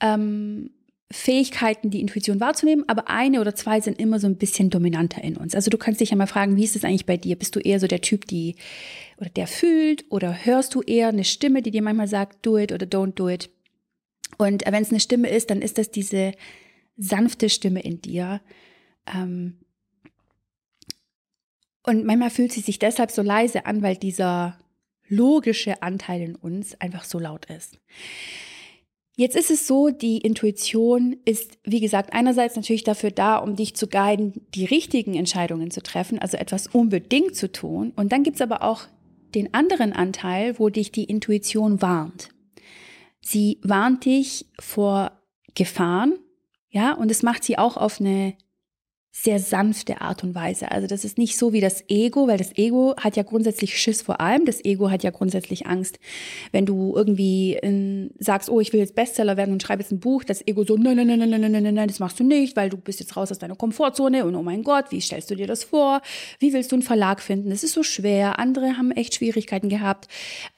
ähm, 0.00 0.70
Fähigkeiten, 1.10 1.90
die 1.90 2.00
Intuition 2.00 2.40
wahrzunehmen, 2.40 2.84
aber 2.88 3.08
eine 3.08 3.40
oder 3.40 3.54
zwei 3.54 3.80
sind 3.80 4.00
immer 4.00 4.18
so 4.18 4.26
ein 4.26 4.36
bisschen 4.36 4.70
dominanter 4.70 5.22
in 5.22 5.36
uns. 5.36 5.54
Also 5.54 5.70
du 5.70 5.78
kannst 5.78 6.00
dich 6.00 6.10
ja 6.10 6.16
mal 6.16 6.26
fragen, 6.26 6.56
wie 6.56 6.64
ist 6.64 6.74
es 6.74 6.84
eigentlich 6.84 7.06
bei 7.06 7.16
dir? 7.16 7.36
Bist 7.36 7.54
du 7.54 7.60
eher 7.60 7.78
so 7.78 7.86
der 7.86 8.00
Typ, 8.00 8.26
die 8.26 8.56
oder 9.18 9.30
der 9.30 9.46
fühlt 9.46 10.04
oder 10.10 10.44
hörst 10.44 10.74
du 10.74 10.82
eher 10.82 11.08
eine 11.08 11.24
Stimme, 11.24 11.62
die 11.62 11.70
dir 11.70 11.82
manchmal 11.82 12.08
sagt, 12.08 12.44
do 12.44 12.58
it 12.58 12.72
oder 12.72 12.86
don't 12.86 13.14
do 13.14 13.28
it? 13.28 13.50
Und 14.36 14.64
wenn 14.66 14.82
es 14.82 14.90
eine 14.90 15.00
Stimme 15.00 15.28
ist, 15.28 15.50
dann 15.50 15.62
ist 15.62 15.78
das 15.78 15.90
diese 15.90 16.32
sanfte 16.96 17.50
Stimme 17.50 17.80
in 17.80 18.00
dir. 18.00 18.40
Ähm 19.14 19.58
und 21.84 22.04
manchmal 22.04 22.30
fühlt 22.30 22.52
sie 22.52 22.60
sich 22.60 22.80
deshalb 22.80 23.12
so 23.12 23.22
leise 23.22 23.64
an, 23.64 23.80
weil 23.80 23.96
dieser 23.96 24.58
logische 25.08 25.82
Anteil 25.82 26.22
in 26.22 26.34
uns 26.34 26.80
einfach 26.80 27.04
so 27.04 27.18
laut 27.18 27.46
ist. 27.46 27.78
Jetzt 29.18 29.34
ist 29.34 29.50
es 29.50 29.66
so, 29.66 29.88
die 29.88 30.18
Intuition 30.18 31.16
ist, 31.24 31.58
wie 31.64 31.80
gesagt, 31.80 32.12
einerseits 32.12 32.54
natürlich 32.54 32.84
dafür 32.84 33.10
da, 33.10 33.38
um 33.38 33.56
dich 33.56 33.74
zu 33.74 33.86
guiden, 33.86 34.42
die 34.54 34.66
richtigen 34.66 35.14
Entscheidungen 35.14 35.70
zu 35.70 35.82
treffen, 35.82 36.18
also 36.18 36.36
etwas 36.36 36.66
unbedingt 36.66 37.34
zu 37.34 37.50
tun. 37.50 37.94
Und 37.96 38.12
dann 38.12 38.24
gibt's 38.24 38.42
aber 38.42 38.62
auch 38.62 38.82
den 39.34 39.54
anderen 39.54 39.94
Anteil, 39.94 40.58
wo 40.58 40.68
dich 40.68 40.92
die 40.92 41.04
Intuition 41.04 41.80
warnt. 41.80 42.28
Sie 43.22 43.58
warnt 43.62 44.04
dich 44.04 44.46
vor 44.60 45.12
Gefahren, 45.54 46.18
ja, 46.68 46.92
und 46.92 47.10
es 47.10 47.22
macht 47.22 47.42
sie 47.42 47.56
auch 47.56 47.78
auf 47.78 48.00
eine 48.00 48.34
sehr 49.18 49.38
sanfte 49.38 50.02
Art 50.02 50.22
und 50.22 50.34
Weise. 50.34 50.70
Also 50.70 50.86
das 50.86 51.02
ist 51.02 51.16
nicht 51.16 51.38
so 51.38 51.54
wie 51.54 51.62
das 51.62 51.82
Ego, 51.88 52.28
weil 52.28 52.36
das 52.36 52.54
Ego 52.56 52.94
hat 52.98 53.16
ja 53.16 53.22
grundsätzlich 53.22 53.78
Schiss 53.80 54.02
vor 54.02 54.20
allem. 54.20 54.44
Das 54.44 54.62
Ego 54.62 54.90
hat 54.90 55.02
ja 55.02 55.10
grundsätzlich 55.10 55.66
Angst. 55.66 55.98
Wenn 56.52 56.66
du 56.66 56.94
irgendwie 56.94 57.54
in, 57.54 58.10
sagst, 58.18 58.50
oh, 58.50 58.60
ich 58.60 58.74
will 58.74 58.80
jetzt 58.80 58.94
Bestseller 58.94 59.38
werden 59.38 59.52
und 59.52 59.62
schreibe 59.62 59.82
jetzt 59.82 59.90
ein 59.90 60.00
Buch, 60.00 60.22
das 60.22 60.46
Ego 60.46 60.64
so, 60.64 60.76
nein, 60.76 60.96
nein, 60.96 61.06
nein, 61.06 61.18
nein, 61.18 61.30
nein, 61.30 61.50
nein, 61.50 61.62
nein, 61.62 61.74
nein, 61.74 61.88
das 61.88 61.98
machst 61.98 62.20
du 62.20 62.24
nicht, 62.24 62.56
weil 62.56 62.68
du 62.68 62.76
bist 62.76 63.00
jetzt 63.00 63.16
raus 63.16 63.30
aus 63.32 63.38
deiner 63.38 63.56
Komfortzone 63.56 64.26
und 64.26 64.34
oh 64.34 64.42
mein 64.42 64.62
Gott, 64.62 64.86
wie 64.90 65.00
stellst 65.00 65.30
du 65.30 65.34
dir 65.34 65.46
das 65.46 65.64
vor? 65.64 66.02
Wie 66.38 66.52
willst 66.52 66.72
du 66.72 66.76
einen 66.76 66.82
Verlag 66.82 67.22
finden? 67.22 67.48
Das 67.48 67.64
ist 67.64 67.72
so 67.72 67.82
schwer. 67.82 68.38
Andere 68.38 68.76
haben 68.76 68.92
echt 68.92 69.14
Schwierigkeiten 69.14 69.70
gehabt. 69.70 70.08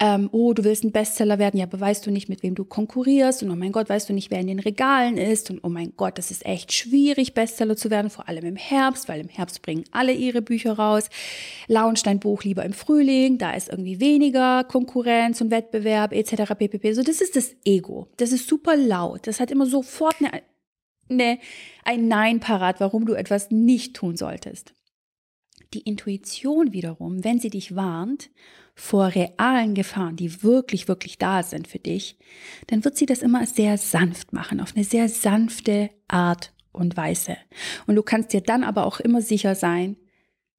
Ähm, 0.01 0.29
oh, 0.33 0.53
du 0.53 0.65
willst 0.65 0.83
ein 0.83 0.91
Bestseller 0.91 1.39
werden, 1.39 1.59
ja, 1.59 1.67
aber 1.67 1.79
weißt 1.79 2.05
du 2.05 2.11
nicht, 2.11 2.29
mit 2.29 2.43
wem 2.43 2.57
du 2.57 2.65
konkurrierst 2.65 3.45
und 3.45 3.53
oh 3.53 3.57
mein 3.57 3.71
Gott, 3.71 3.89
weißt 3.89 4.09
du 4.09 4.13
nicht, 4.13 4.33
wer 4.33 4.41
in 4.41 4.49
den 4.49 4.59
Regalen 4.59 5.17
ist 5.17 5.49
und 5.51 5.61
oh 5.63 5.69
mein 5.69 5.93
Gott, 5.97 6.19
das 6.19 6.33
ist 6.33 6.45
echt 6.45 6.73
schwierig, 6.73 7.35
Bestseller 7.35 7.77
zu 7.77 7.91
werden, 7.91 8.11
vor 8.11 8.29
allem 8.29 8.48
im 8.49 8.57
Herbst, 8.57 9.09
weil 9.09 9.21
im 9.21 9.29
Herbst 9.29 9.63
bringen 9.63 9.85
alle 9.93 10.13
ihre 10.13 10.43
Bücher 10.43 10.73
raus. 10.73 11.09
Launch 11.67 12.03
dein 12.03 12.21
Buch 12.21 12.43
lieber 12.43 12.65
im 12.65 12.73
Frühling, 12.73 13.39
da 13.39 13.53
ist 13.53 13.69
irgendwie 13.69 14.01
weniger 14.01 14.65
Konkurrenz 14.65 15.41
und 15.41 15.51
Wettbewerb 15.51 16.13
etc. 16.13 16.55
ppp. 16.59 16.93
So, 16.95 17.03
das 17.03 17.21
ist 17.21 17.37
das 17.37 17.55
Ego. 17.65 18.09
Das 18.17 18.33
ist 18.33 18.49
super 18.49 18.77
laut. 18.77 19.27
Das 19.27 19.41
hat 19.41 19.51
immer 19.51 19.67
sofort 19.67 20.17
eine, 20.21 20.43
eine, 21.09 21.39
ein 21.85 22.09
Nein 22.09 22.41
parat, 22.41 22.81
warum 22.81 23.07
du 23.07 23.15
etwas 23.15 23.51
nicht 23.51 23.95
tun 23.95 24.17
solltest. 24.17 24.75
Die 25.75 25.81
Intuition 25.81 26.73
wiederum, 26.73 27.25
wenn 27.25 27.41
sie 27.41 27.51
dich 27.51 27.77
warnt 27.77 28.31
vor 28.75 29.09
realen 29.09 29.75
Gefahren, 29.75 30.17
die 30.17 30.43
wirklich, 30.43 30.87
wirklich 30.87 31.19
da 31.19 31.43
sind 31.43 31.67
für 31.67 31.81
dich, 31.81 32.17
dann 32.69 32.85
wird 32.85 32.97
sie 32.97 33.07
das 33.07 33.23
immer 33.23 33.45
sehr 33.45 33.77
sanft 33.77 34.33
machen, 34.33 34.61
auf 34.61 34.75
eine 34.75 34.85
sehr 34.85 35.09
sanfte 35.09 35.91
Art 36.07 36.53
und 36.73 36.97
Weise. 36.97 37.37
Und 37.87 37.97
du 37.97 38.03
kannst 38.03 38.33
dir 38.33 38.41
dann 38.41 38.65
aber 38.65 38.87
auch 38.87 39.01
immer 39.01 39.23
sicher 39.23 39.55
sein, 39.55 39.97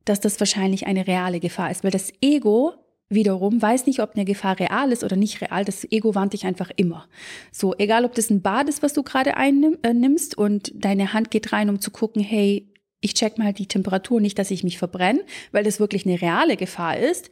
dass 0.05 0.19
das 0.19 0.39
wahrscheinlich 0.39 0.87
eine 0.87 1.07
reale 1.07 1.39
Gefahr 1.39 1.71
ist, 1.71 1.83
weil 1.83 1.91
das 1.91 2.11
Ego 2.21 2.73
wiederum 3.09 3.61
weiß 3.61 3.87
nicht, 3.87 4.01
ob 4.01 4.15
eine 4.15 4.25
Gefahr 4.25 4.59
real 4.59 4.91
ist 4.91 5.03
oder 5.03 5.15
nicht 5.15 5.41
real. 5.41 5.65
Das 5.65 5.83
Ego 5.91 6.13
warnt 6.15 6.33
dich 6.33 6.45
einfach 6.45 6.69
immer. 6.75 7.07
So, 7.51 7.75
egal 7.77 8.05
ob 8.05 8.13
das 8.13 8.29
ein 8.29 8.41
Bad 8.41 8.69
ist, 8.69 8.83
was 8.83 8.93
du 8.93 9.03
gerade 9.03 9.35
einnimmst 9.35 10.37
äh, 10.37 10.41
und 10.41 10.71
deine 10.75 11.13
Hand 11.13 11.31
geht 11.31 11.51
rein, 11.51 11.69
um 11.69 11.81
zu 11.81 11.91
gucken, 11.91 12.21
hey, 12.21 12.67
ich 13.01 13.13
check 13.13 13.37
mal 13.37 13.53
die 13.53 13.67
Temperatur, 13.67 14.21
nicht, 14.21 14.37
dass 14.37 14.51
ich 14.51 14.63
mich 14.63 14.77
verbrenne, 14.77 15.21
weil 15.51 15.63
das 15.63 15.79
wirklich 15.79 16.05
eine 16.05 16.21
reale 16.21 16.57
Gefahr 16.57 16.97
ist. 16.97 17.31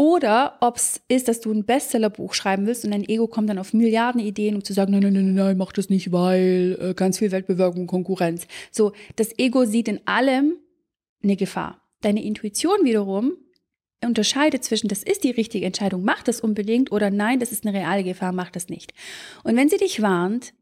Oder 0.00 0.56
ob 0.60 0.78
es 0.78 1.02
ist, 1.08 1.28
dass 1.28 1.42
du 1.42 1.52
ein 1.52 1.66
Bestsellerbuch 1.66 2.32
schreiben 2.32 2.66
willst 2.66 2.86
und 2.86 2.92
dein 2.92 3.06
Ego 3.06 3.26
kommt 3.26 3.50
dann 3.50 3.58
auf 3.58 3.74
Milliarden 3.74 4.18
Ideen, 4.18 4.54
um 4.54 4.64
zu 4.64 4.72
sagen, 4.72 4.92
nein, 4.92 5.02
nein, 5.02 5.12
nein, 5.12 5.34
nein, 5.34 5.56
mach 5.58 5.72
das 5.72 5.90
nicht, 5.90 6.10
weil 6.10 6.78
äh, 6.80 6.94
ganz 6.94 7.18
viel 7.18 7.30
Wettbewerb 7.32 7.76
und 7.76 7.86
Konkurrenz. 7.86 8.46
So, 8.70 8.92
das 9.16 9.38
Ego 9.38 9.66
sieht 9.66 9.88
in 9.88 10.00
allem 10.06 10.56
eine 11.22 11.36
Gefahr. 11.36 11.82
Deine 12.00 12.24
Intuition 12.24 12.82
wiederum 12.82 13.34
unterscheidet 14.02 14.64
zwischen, 14.64 14.88
das 14.88 15.02
ist 15.02 15.22
die 15.22 15.32
richtige 15.32 15.66
Entscheidung, 15.66 16.02
mach 16.02 16.22
das 16.22 16.40
unbedingt 16.40 16.92
oder 16.92 17.10
nein, 17.10 17.38
das 17.38 17.52
ist 17.52 17.66
eine 17.66 17.78
reale 17.78 18.02
Gefahr, 18.02 18.32
mach 18.32 18.48
das 18.48 18.70
nicht. 18.70 18.94
Und 19.44 19.54
wenn 19.54 19.68
sie 19.68 19.76
dich 19.76 20.00
warnt, 20.00 20.54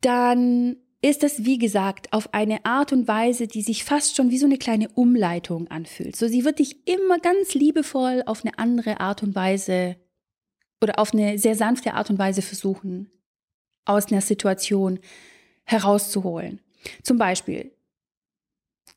dann 0.00 0.76
ist 1.06 1.22
das, 1.22 1.44
wie 1.44 1.58
gesagt, 1.58 2.12
auf 2.12 2.34
eine 2.34 2.64
Art 2.64 2.92
und 2.92 3.06
Weise, 3.06 3.46
die 3.46 3.62
sich 3.62 3.84
fast 3.84 4.16
schon 4.16 4.30
wie 4.30 4.38
so 4.38 4.46
eine 4.46 4.58
kleine 4.58 4.88
Umleitung 4.90 5.68
anfühlt. 5.68 6.16
So, 6.16 6.26
sie 6.28 6.44
wird 6.44 6.58
dich 6.58 6.86
immer 6.88 7.18
ganz 7.18 7.54
liebevoll 7.54 8.22
auf 8.26 8.44
eine 8.44 8.58
andere 8.58 9.00
Art 9.00 9.22
und 9.22 9.34
Weise 9.34 9.96
oder 10.82 10.98
auf 10.98 11.12
eine 11.12 11.38
sehr 11.38 11.54
sanfte 11.54 11.94
Art 11.94 12.10
und 12.10 12.18
Weise 12.18 12.42
versuchen, 12.42 13.10
aus 13.84 14.10
einer 14.10 14.20
Situation 14.20 14.98
herauszuholen. 15.64 16.60
Zum 17.02 17.18
Beispiel, 17.18 17.72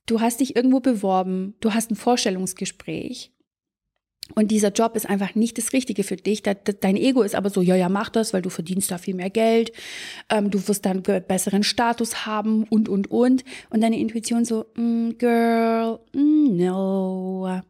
du 0.06 0.20
hast 0.20 0.40
dich 0.40 0.56
irgendwo 0.56 0.80
beworben, 0.80 1.56
du 1.60 1.74
hast 1.74 1.92
ein 1.92 1.96
Vorstellungsgespräch 1.96 3.32
und 4.36 4.52
dieser 4.52 4.72
Job 4.72 4.96
ist 4.96 5.10
einfach 5.10 5.36
nicht 5.36 5.58
das 5.58 5.74
Richtige 5.74 6.04
für 6.04 6.16
dich. 6.16 6.44
Dein 6.44 6.96
Ego 6.96 7.24
ist 7.24 7.36
aber 7.36 7.50
so, 7.50 7.62
ja, 7.62 7.76
ja, 7.76 7.90
mach 7.90 8.10
das, 8.10 8.34
weil 8.34 8.42
du 8.42 8.50
verdienst 8.50 8.92
da 8.92 8.98
viel 8.98 9.16
mehr 9.16 9.30
Geld, 9.30 9.72
ähm, 10.30 10.50
du 10.52 10.68
wirst 10.68 10.86
dann 10.86 11.02
besseren 11.02 11.64
Status 11.64 12.26
haben 12.26 12.64
und, 12.66 12.90
und, 12.90 13.10
und. 13.12 13.44
Und 13.70 13.82
deine 13.82 14.00
Intuition 14.00 14.46
so, 14.46 14.66
mm, 14.76 15.12
Girl, 15.18 16.00
mm, 16.14 16.58
no. 16.58 17.62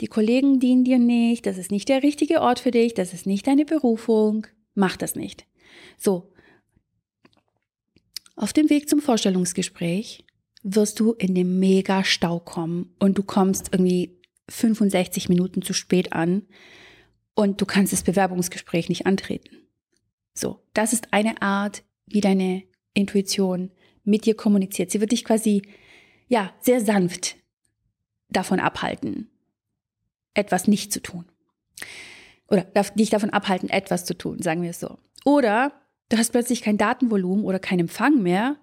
Die 0.00 0.06
Kollegen 0.06 0.60
dienen 0.60 0.84
dir 0.84 0.98
nicht, 0.98 1.46
das 1.46 1.58
ist 1.58 1.70
nicht 1.70 1.88
der 1.88 2.02
richtige 2.02 2.40
Ort 2.40 2.60
für 2.60 2.70
dich, 2.70 2.94
das 2.94 3.14
ist 3.14 3.26
nicht 3.26 3.46
deine 3.46 3.64
Berufung, 3.64 4.46
mach 4.74 4.96
das 4.96 5.14
nicht. 5.14 5.46
So. 5.96 6.30
Auf 8.36 8.52
dem 8.52 8.68
Weg 8.68 8.88
zum 8.88 9.00
Vorstellungsgespräch 9.00 10.24
wirst 10.64 10.98
du 10.98 11.12
in 11.12 11.34
den 11.34 11.60
Mega-Stau 11.60 12.40
kommen 12.40 12.94
und 12.98 13.16
du 13.16 13.22
kommst 13.22 13.68
irgendwie 13.72 14.18
65 14.48 15.28
Minuten 15.28 15.62
zu 15.62 15.72
spät 15.72 16.12
an 16.12 16.42
und 17.34 17.60
du 17.60 17.66
kannst 17.66 17.92
das 17.92 18.02
Bewerbungsgespräch 18.02 18.88
nicht 18.88 19.06
antreten. 19.06 19.56
So, 20.34 20.60
das 20.74 20.92
ist 20.92 21.12
eine 21.12 21.40
Art, 21.42 21.84
wie 22.06 22.20
deine 22.20 22.64
Intuition 22.92 23.70
mit 24.04 24.26
dir 24.26 24.36
kommuniziert. 24.36 24.90
Sie 24.90 25.00
wird 25.00 25.12
dich 25.12 25.24
quasi, 25.24 25.62
ja, 26.28 26.52
sehr 26.60 26.80
sanft 26.80 27.36
davon 28.28 28.60
abhalten, 28.60 29.30
etwas 30.34 30.68
nicht 30.68 30.92
zu 30.92 31.00
tun. 31.00 31.24
Oder 32.48 32.64
dich 32.96 33.10
davon 33.10 33.30
abhalten, 33.30 33.70
etwas 33.70 34.04
zu 34.04 34.16
tun, 34.16 34.42
sagen 34.42 34.62
wir 34.62 34.70
es 34.70 34.80
so. 34.80 34.98
Oder 35.24 35.72
du 36.08 36.18
hast 36.18 36.32
plötzlich 36.32 36.60
kein 36.60 36.76
Datenvolumen 36.76 37.44
oder 37.44 37.58
keinen 37.58 37.80
Empfang 37.80 38.22
mehr, 38.22 38.56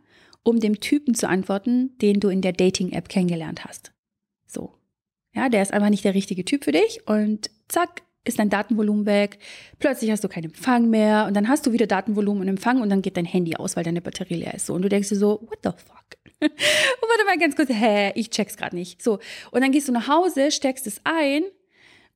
um 0.43 0.59
dem 0.59 0.79
Typen 0.79 1.15
zu 1.15 1.27
antworten, 1.27 1.97
den 1.99 2.19
du 2.19 2.29
in 2.29 2.41
der 2.41 2.53
Dating-App 2.53 3.09
kennengelernt 3.09 3.65
hast. 3.65 3.91
So. 4.45 4.80
Ja, 5.33 5.49
der 5.49 5.61
ist 5.61 5.73
einfach 5.73 5.89
nicht 5.89 6.03
der 6.03 6.13
richtige 6.13 6.43
Typ 6.43 6.63
für 6.63 6.71
dich 6.71 7.01
und 7.07 7.49
zack, 7.67 8.01
ist 8.23 8.37
dein 8.37 8.49
Datenvolumen 8.49 9.05
weg. 9.05 9.39
Plötzlich 9.79 10.11
hast 10.11 10.23
du 10.23 10.27
keinen 10.27 10.45
Empfang 10.45 10.89
mehr 10.89 11.25
und 11.27 11.35
dann 11.35 11.47
hast 11.47 11.65
du 11.65 11.71
wieder 11.71 11.87
Datenvolumen 11.87 12.43
und 12.43 12.47
Empfang 12.49 12.81
und 12.81 12.89
dann 12.89 13.01
geht 13.01 13.17
dein 13.17 13.25
Handy 13.25 13.55
aus, 13.55 13.75
weil 13.75 13.83
deine 13.83 14.01
Batterie 14.01 14.35
leer 14.35 14.53
ist. 14.53 14.67
So, 14.67 14.73
und 14.73 14.81
du 14.83 14.89
denkst 14.89 15.09
dir 15.09 15.15
so, 15.15 15.41
what 15.41 15.59
the 15.63 15.69
fuck? 15.69 16.01
und 16.41 16.49
warte 17.09 17.25
mal 17.25 17.37
ganz 17.37 17.55
kurz, 17.55 17.69
hä, 17.69 18.11
ich 18.15 18.29
check's 18.29 18.57
gerade 18.57 18.75
nicht. 18.75 19.01
So, 19.01 19.19
und 19.51 19.61
dann 19.61 19.71
gehst 19.71 19.87
du 19.87 19.91
nach 19.91 20.07
Hause, 20.07 20.51
steckst 20.51 20.85
es 20.87 21.01
ein 21.03 21.43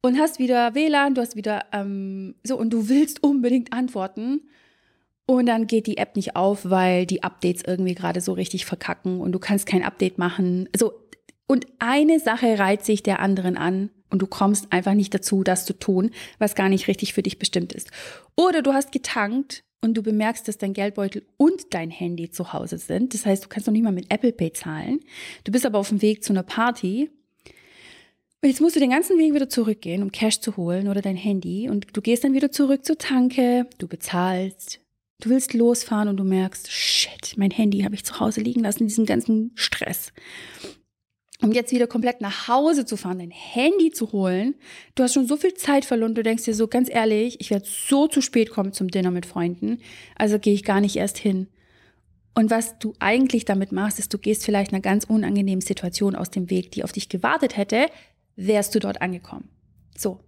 und 0.01 0.19
hast 0.19 0.39
wieder 0.39 0.75
WLAN, 0.75 1.15
du 1.15 1.21
hast 1.21 1.36
wieder 1.36 1.65
ähm, 1.71 2.36
so 2.43 2.58
und 2.58 2.71
du 2.71 2.89
willst 2.89 3.23
unbedingt 3.23 3.73
antworten. 3.73 4.41
Und 5.28 5.47
dann 5.47 5.65
geht 5.65 5.88
die 5.88 5.97
App 5.97 6.15
nicht 6.15 6.36
auf, 6.36 6.69
weil 6.69 7.08
die 7.08 7.23
Updates 7.23 7.63
irgendwie 7.65 7.95
gerade 7.95 8.21
so 8.21 8.34
richtig 8.34 8.65
verkacken 8.65 9.21
und 9.21 9.32
du 9.32 9.39
kannst 9.39 9.65
kein 9.65 9.84
Update 9.84 10.19
machen. 10.19 10.69
So, 10.75 10.93
und 11.48 11.68
eine 11.80 12.20
Sache 12.20 12.58
reiht 12.58 12.86
sich 12.86 13.04
der 13.04 13.20
anderen 13.20 13.58
an 13.58 13.92
und 14.10 14.22
du 14.22 14.28
kommst 14.28 14.72
einfach 14.72 14.94
nicht 14.94 15.14
dazu, 15.14 15.44
das 15.44 15.66
zu 15.66 15.74
tun, 15.74 16.12
was 16.40 16.56
gar 16.56 16.70
nicht 16.70 16.88
richtig 16.88 17.14
für 17.14 17.24
dich 17.24 17.38
bestimmt 17.38 17.74
ist. 17.74 17.92
Oder 18.36 18.62
du 18.62 18.74
hast 18.74 18.92
getankt 18.92 19.64
und 19.82 19.96
du 19.96 20.02
bemerkst, 20.02 20.48
dass 20.48 20.58
dein 20.58 20.74
Geldbeutel 20.74 21.26
und 21.38 21.74
dein 21.74 21.92
Handy 21.92 22.32
zu 22.32 22.54
Hause 22.54 22.78
sind. 22.78 23.14
Das 23.14 23.26
heißt, 23.26 23.46
du 23.46 23.50
kannst 23.50 23.68
noch 23.68 23.74
nicht 23.74 23.84
mal 23.84 23.92
mit 23.92 24.12
Apple 24.12 24.32
Pay 24.32 24.54
zahlen. 24.54 25.00
Du 25.44 25.52
bist 25.52 25.66
aber 25.66 25.78
auf 25.78 25.90
dem 25.90 26.02
Weg 26.02 26.24
zu 26.24 26.34
einer 26.34 26.44
Party. 26.44 27.12
Und 28.42 28.50
jetzt 28.50 28.62
musst 28.62 28.76
du 28.76 28.80
den 28.80 28.92
ganzen 28.92 29.18
Weg 29.18 29.34
wieder 29.34 29.50
zurückgehen, 29.50 30.02
um 30.02 30.12
Cash 30.12 30.40
zu 30.40 30.58
holen 30.58 30.88
oder 30.88 31.02
dein 31.02 31.16
Handy. 31.16 31.70
Und 31.70 31.96
du 31.96 32.02
gehst 32.02 32.24
dann 32.24 32.34
wieder 32.34 32.52
zurück 32.52 32.86
zur 32.86 32.98
Tanke, 32.98 33.68
du 33.78 33.88
bezahlst, 33.88 34.80
Du 35.22 35.30
willst 35.30 35.54
losfahren 35.54 36.10
und 36.10 36.18
du 36.18 36.26
merkst, 36.26 36.70
shit, 36.70 37.36
mein 37.38 37.50
Handy 37.50 37.84
habe 37.84 37.96
ich 37.96 38.04
zu 38.04 38.20
Hause 38.20 38.42
liegen 38.42 38.60
lassen, 38.60 38.86
diesen 38.86 39.06
ganzen 39.06 39.52
Stress 39.56 40.12
um 41.41 41.52
jetzt 41.52 41.71
wieder 41.71 41.88
komplett 41.88 42.21
nach 42.21 42.48
Hause 42.48 42.86
zu 42.86 42.98
fahren, 42.98 43.19
dein 43.19 43.32
Handy 43.32 43.91
zu 43.91 44.12
holen. 44.12 44.56
Du 44.95 45.04
hast 45.04 45.13
schon 45.13 45.28
so 45.28 45.36
viel 45.36 45.54
Zeit 45.54 45.84
verloren. 45.84 46.15
Du 46.15 46.24
denkst 46.24 46.45
dir 46.45 46.54
so 46.54 46.67
ganz 46.67 46.89
ehrlich, 46.89 47.39
ich 47.41 47.52
werde 47.52 47.65
so 47.67 48.08
zu 48.08 48.21
spät 48.21 48.50
kommen 48.50 48.71
zum 48.74 48.88
Dinner 48.88 49.12
mit 49.12 49.26
Freunden. 49.26 49.80
Also 50.15 50.39
gehe 50.39 50.54
ich 50.54 50.63
gar 50.63 50.80
nicht 50.80 50.95
erst 50.95 51.17
hin. 51.17 51.48
Und 52.36 52.52
was 52.52 52.80
du 52.80 52.93
eigentlich 53.00 53.45
damit 53.45 53.71
machst, 53.71 54.00
ist, 54.00 54.13
du 54.13 54.17
gehst 54.17 54.45
vielleicht 54.45 54.74
einer 54.74 54.82
ganz 54.82 55.06
unangenehmen 55.06 55.62
Situation 55.62 56.15
aus 56.15 56.30
dem 56.30 56.50
Weg, 56.50 56.71
die 56.71 56.84
auf 56.84 56.91
dich 56.91 57.10
gewartet 57.10 57.56
hätte, 57.58 57.88
wärst 58.36 58.76
du 58.76 58.80
dort 58.80 59.02
angekommen. 59.02 59.50
So. 59.98 60.19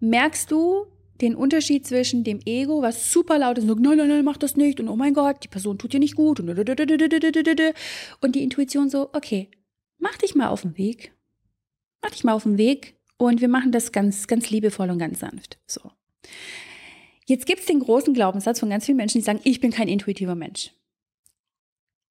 Merkst 0.00 0.50
du 0.50 0.86
den 1.20 1.36
Unterschied 1.36 1.86
zwischen 1.86 2.24
dem 2.24 2.40
Ego, 2.44 2.82
was 2.82 3.12
super 3.12 3.38
laut 3.38 3.58
ist 3.58 3.64
und 3.64 3.68
sagt, 3.68 3.80
nein, 3.80 3.96
nein, 3.96 4.08
nein, 4.08 4.24
mach 4.24 4.36
das 4.36 4.56
nicht 4.56 4.80
und 4.80 4.88
oh 4.88 4.96
mein 4.96 5.14
Gott, 5.14 5.44
die 5.44 5.48
Person 5.48 5.78
tut 5.78 5.92
dir 5.92 6.00
nicht 6.00 6.16
gut 6.16 6.40
und 6.40 8.34
die 8.34 8.42
Intuition 8.42 8.90
so, 8.90 9.10
okay, 9.12 9.48
mach 10.04 10.18
dich 10.18 10.34
mal 10.34 10.48
auf 10.48 10.62
den 10.62 10.76
Weg. 10.76 11.12
Mach 12.02 12.10
dich 12.10 12.24
mal 12.24 12.34
auf 12.34 12.42
den 12.42 12.58
Weg 12.58 12.96
und 13.16 13.40
wir 13.40 13.48
machen 13.48 13.72
das 13.72 13.90
ganz, 13.90 14.26
ganz 14.26 14.50
liebevoll 14.50 14.90
und 14.90 14.98
ganz 14.98 15.20
sanft. 15.20 15.58
So. 15.66 15.90
Jetzt 17.26 17.46
gibt 17.46 17.60
es 17.60 17.66
den 17.66 17.80
großen 17.80 18.12
Glaubenssatz 18.12 18.60
von 18.60 18.68
ganz 18.68 18.84
vielen 18.84 18.98
Menschen, 18.98 19.18
die 19.18 19.24
sagen, 19.24 19.40
ich 19.44 19.60
bin 19.60 19.70
kein 19.70 19.88
intuitiver 19.88 20.34
Mensch. 20.34 20.72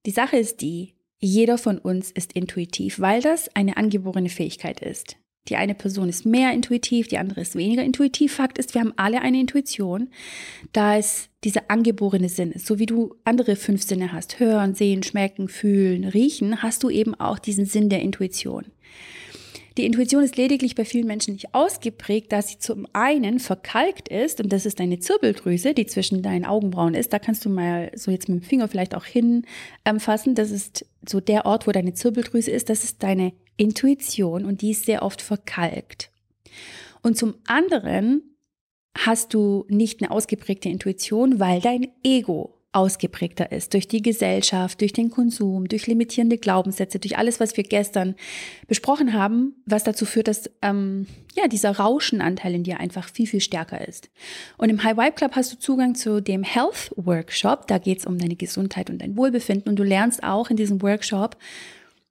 Die 0.07 0.11
Sache 0.11 0.37
ist 0.37 0.61
die, 0.61 0.95
jeder 1.19 1.59
von 1.59 1.77
uns 1.77 2.09
ist 2.09 2.33
intuitiv, 2.33 2.99
weil 2.99 3.21
das 3.21 3.55
eine 3.55 3.77
angeborene 3.77 4.29
Fähigkeit 4.29 4.81
ist. 4.81 5.15
Die 5.49 5.57
eine 5.57 5.75
Person 5.75 6.07
ist 6.07 6.25
mehr 6.25 6.53
intuitiv, 6.53 7.09
die 7.09 7.17
andere 7.17 7.41
ist 7.41 7.55
weniger 7.55 7.83
intuitiv. 7.83 8.35
Fakt 8.35 8.57
ist, 8.57 8.73
wir 8.73 8.81
haben 8.81 8.93
alle 8.95 9.21
eine 9.21 9.39
Intuition, 9.39 10.09
da 10.71 10.97
es 10.97 11.29
dieser 11.43 11.69
angeborene 11.69 12.29
Sinn 12.29 12.51
ist. 12.53 12.65
So 12.65 12.79
wie 12.79 12.85
du 12.85 13.15
andere 13.25 13.57
fünf 13.57 13.83
Sinne 13.83 14.13
hast, 14.13 14.39
hören, 14.39 14.73
sehen, 14.73 15.03
schmecken, 15.03 15.49
fühlen, 15.49 16.05
riechen, 16.05 16.63
hast 16.63 16.83
du 16.83 16.89
eben 16.89 17.13
auch 17.15 17.39
diesen 17.39 17.65
Sinn 17.65 17.89
der 17.89 18.01
Intuition. 18.01 18.65
Die 19.77 19.85
Intuition 19.85 20.23
ist 20.23 20.37
lediglich 20.37 20.75
bei 20.75 20.85
vielen 20.85 21.07
Menschen 21.07 21.33
nicht 21.33 21.55
ausgeprägt, 21.55 22.31
da 22.31 22.41
sie 22.41 22.59
zum 22.59 22.87
einen 22.93 23.39
verkalkt 23.39 24.07
ist 24.07 24.39
und 24.39 24.53
das 24.53 24.67
ist 24.67 24.79
deine 24.79 24.99
Zirbeldrüse, 24.99 25.73
die 25.73 25.87
zwischen 25.87 26.21
deinen 26.21 26.45
Augenbrauen 26.45 26.93
ist. 26.93 27.11
Da 27.11 27.17
kannst 27.17 27.43
du 27.43 27.49
mal 27.49 27.91
so 27.95 28.11
jetzt 28.11 28.29
mit 28.29 28.43
dem 28.43 28.45
Finger 28.47 28.67
vielleicht 28.67 28.93
auch 28.93 29.05
hinfassen. 29.05 30.35
Das 30.35 30.51
ist 30.51 30.85
so 31.07 31.19
der 31.19 31.47
Ort, 31.47 31.65
wo 31.65 31.71
deine 31.71 31.93
Zirbeldrüse 31.93 32.51
ist. 32.51 32.69
Das 32.69 32.83
ist 32.83 33.01
deine 33.01 33.33
Intuition 33.57 34.45
und 34.45 34.61
die 34.61 34.71
ist 34.71 34.85
sehr 34.85 35.01
oft 35.01 35.21
verkalkt. 35.21 36.11
Und 37.01 37.17
zum 37.17 37.35
anderen 37.47 38.21
hast 38.95 39.33
du 39.33 39.65
nicht 39.69 40.01
eine 40.01 40.11
ausgeprägte 40.11 40.69
Intuition, 40.69 41.39
weil 41.39 41.61
dein 41.61 41.87
Ego 42.03 42.59
ausgeprägter 42.73 43.51
ist 43.51 43.73
durch 43.73 43.87
die 43.87 44.01
Gesellschaft, 44.01 44.81
durch 44.81 44.93
den 44.93 45.09
Konsum, 45.09 45.67
durch 45.67 45.87
limitierende 45.87 46.37
Glaubenssätze, 46.37 46.99
durch 46.99 47.17
alles, 47.17 47.39
was 47.39 47.55
wir 47.55 47.63
gestern 47.63 48.15
besprochen 48.67 49.13
haben, 49.13 49.55
was 49.65 49.83
dazu 49.83 50.05
führt, 50.05 50.27
dass 50.27 50.49
ähm, 50.61 51.07
ja 51.35 51.47
dieser 51.47 51.77
Rauschenanteil 51.77 52.55
in 52.55 52.63
dir 52.63 52.79
einfach 52.79 53.07
viel 53.07 53.27
viel 53.27 53.41
stärker 53.41 53.87
ist. 53.87 54.09
Und 54.57 54.69
im 54.69 54.83
High 54.83 54.97
Vibe 54.97 55.13
Club 55.13 55.31
hast 55.35 55.53
du 55.53 55.59
Zugang 55.59 55.95
zu 55.95 56.21
dem 56.21 56.43
Health 56.43 56.91
Workshop. 56.95 57.67
Da 57.67 57.77
geht 57.77 57.99
es 57.99 58.05
um 58.05 58.17
deine 58.17 58.35
Gesundheit 58.35 58.89
und 58.89 59.01
dein 59.01 59.15
Wohlbefinden 59.15 59.69
und 59.69 59.77
du 59.77 59.83
lernst 59.83 60.23
auch 60.23 60.49
in 60.49 60.57
diesem 60.57 60.81
Workshop 60.81 61.37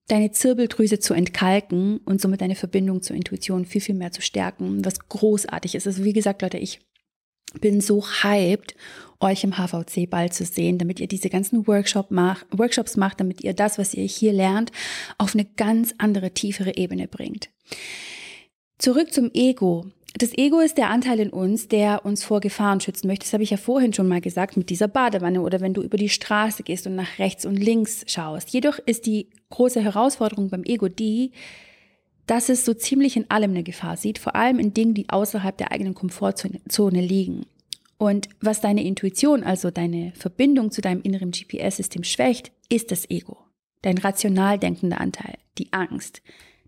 deine 0.09 0.33
Zirbeldrüse 0.33 0.99
zu 0.99 1.15
entkalken 1.15 1.99
und 2.05 2.21
somit 2.21 2.41
deine 2.41 2.55
Verbindung 2.55 3.03
zur 3.03 3.17
Intuition 3.17 3.65
viel, 3.65 3.81
viel 3.81 3.95
mehr 3.95 4.13
zu 4.13 4.21
stärken, 4.21 4.85
was 4.85 5.09
großartig 5.09 5.75
ist. 5.75 5.87
Also 5.87 6.05
wie 6.05 6.13
gesagt, 6.13 6.43
Leute, 6.43 6.59
ich 6.59 6.81
bin 7.61 7.81
so 7.81 8.05
hyped, 8.05 8.75
euch 9.23 9.45
im 9.45 9.57
HVC 9.57 10.09
bald 10.09 10.35
zu 10.35 10.45
sehen, 10.45 10.79
damit 10.79 11.01
ihr 11.01 11.09
diese 11.09 11.31
ganzen 11.31 11.67
Workshop 11.67 12.11
macht, 12.11 12.47
Workshops 12.51 12.97
macht, 12.97 13.21
damit 13.21 13.43
ihr 13.43 13.55
das, 13.55 13.79
was 13.79 13.95
ihr 13.95 14.05
hier 14.05 14.33
lernt, 14.33 14.73
auf 15.19 15.35
eine 15.35 15.45
ganz 15.45 15.95
andere, 15.99 16.33
tiefere 16.33 16.77
Ebene 16.77 17.09
bringt. 17.09 17.49
Zurück 18.79 19.13
zum 19.13 19.31
Ego. 19.33 19.87
Das 20.19 20.37
Ego 20.37 20.61
ist 20.61 20.77
der 20.77 20.91
Anteil 20.91 21.21
in 21.21 21.31
uns, 21.31 21.69
der 21.69 22.05
uns 22.05 22.23
vor 22.23 22.41
Gefahren 22.41 22.81
schützen 22.81 23.07
möchte. 23.07 23.25
Das 23.25 23.33
habe 23.33 23.45
ich 23.45 23.51
ja 23.51 23.57
vorhin 23.57 23.95
schon 23.95 24.09
mal 24.09 24.21
gesagt 24.21 24.57
mit 24.57 24.69
dieser 24.69 24.89
Badewanne 24.89 25.41
oder 25.41 25.61
wenn 25.61 25.73
du 25.73 25.83
über 25.83 25.97
die 25.97 26.11
Straße 26.11 26.65
gehst 26.65 26.87
und 26.87 26.97
nach 26.97 27.19
rechts 27.19 27.47
und 27.47 27.57
links 27.57 28.05
schaust. 28.07 28.51
Jedoch 28.51 28.79
ist 28.79 29.07
die 29.07 29.31
große 29.51 29.81
Herausforderung 29.81 30.51
beim 30.51 30.65
Ego 30.65 30.89
die, 30.89 31.33
dass 32.27 32.49
es 32.49 32.65
so 32.65 32.75
ziemlich 32.75 33.17
in 33.17 33.31
allem 33.31 33.53
eine 33.53 33.63
Gefahr 33.63 33.97
sieht, 33.97 34.19
vor 34.19 34.37
allem 34.37 34.59
in 34.59 34.75
Dingen, 34.75 34.95
die 34.95 35.09
außerhalb 35.09 35.57
der 35.57 35.73
eigenen 35.73 35.95
Komfortzone 35.95 37.01
liegen. 37.01 37.47
Und 38.03 38.29
was 38.41 38.61
deine 38.61 38.83
Intuition, 38.83 39.45
also 39.45 39.71
deine 39.71 40.13
Verbindung 40.17 40.73
zu 40.73 40.81
deinem 40.81 41.03
inneren 41.03 41.31
GPS-System 41.31 42.03
schwächt, 42.03 42.51
ist 42.69 42.91
das 42.91 43.09
Ego. 43.09 43.39
Dein 43.83 43.97
rational 43.97 44.59
denkender 44.59 45.01
Anteil, 45.01 45.39
die 45.57 45.73
Angst, 45.73 46.21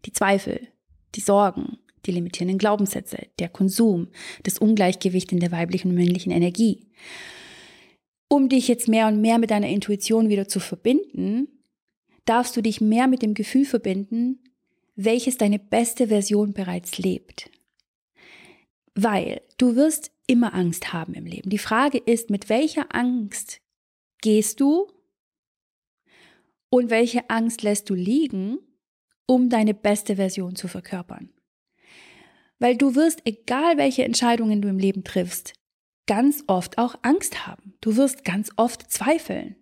die 0.05 0.13
Zweifel, 0.13 0.69
die 1.17 1.21
Sorgen, 1.21 1.79
die 2.07 2.13
limitierenden 2.13 2.59
Glaubenssätze, 2.59 3.27
der 3.41 3.49
Konsum, 3.49 4.11
das 4.45 4.59
Ungleichgewicht 4.59 5.33
in 5.33 5.41
der 5.41 5.51
weiblichen 5.51 5.89
und 5.89 5.97
männlichen 5.97 6.31
Energie. 6.31 6.87
Um 8.29 8.49
dich 8.49 8.69
jetzt 8.69 8.87
mehr 8.87 9.09
und 9.09 9.21
mehr 9.21 9.39
mit 9.39 9.51
deiner 9.51 9.69
Intuition 9.69 10.29
wieder 10.29 10.47
zu 10.47 10.61
verbinden, 10.61 11.49
darfst 12.27 12.57
du 12.57 12.61
dich 12.61 12.81
mehr 12.81 13.09
mit 13.09 13.23
dem 13.23 13.35
Gefühl 13.35 13.65
verbinden, 13.65 14.39
welches 14.95 15.37
deine 15.37 15.59
beste 15.59 16.07
Version 16.07 16.53
bereits 16.53 16.97
lebt. 16.99 17.51
Weil 18.95 19.43
du 19.59 19.77
wirst 19.77 20.13
immer 20.27 20.55
Angst 20.55 20.93
haben 20.93 21.15
im 21.15 21.27
Leben. 21.27 21.51
Die 21.51 21.59
Frage 21.59 21.99
ist, 21.99 22.31
mit 22.31 22.49
welcher 22.49 22.95
Angst 22.95 23.61
gehst 24.21 24.61
du 24.61 24.87
und 26.71 26.91
welche 26.91 27.29
Angst 27.31 27.63
lässt 27.63 27.91
du 27.91 27.95
liegen, 27.95 28.59
um 29.27 29.51
deine 29.51 29.75
beste 29.75 30.17
Version 30.17 30.57
zu 30.57 30.69
verkörpern. 30.69 31.31
Weil 32.59 32.77
du 32.77 32.95
wirst, 32.95 33.23
egal 33.25 33.77
welche 33.79 34.05
Entscheidungen 34.05 34.63
du 34.63 34.69
im 34.69 34.79
Leben 34.79 35.05
triffst, 35.05 35.55
ganz 36.07 36.45
oft 36.47 36.79
auch 36.79 36.95
Angst 37.03 37.47
haben. 37.47 37.75
Du 37.81 37.97
wirst 37.97 38.25
ganz 38.25 38.51
oft 38.57 38.91
zweifeln. 38.91 39.57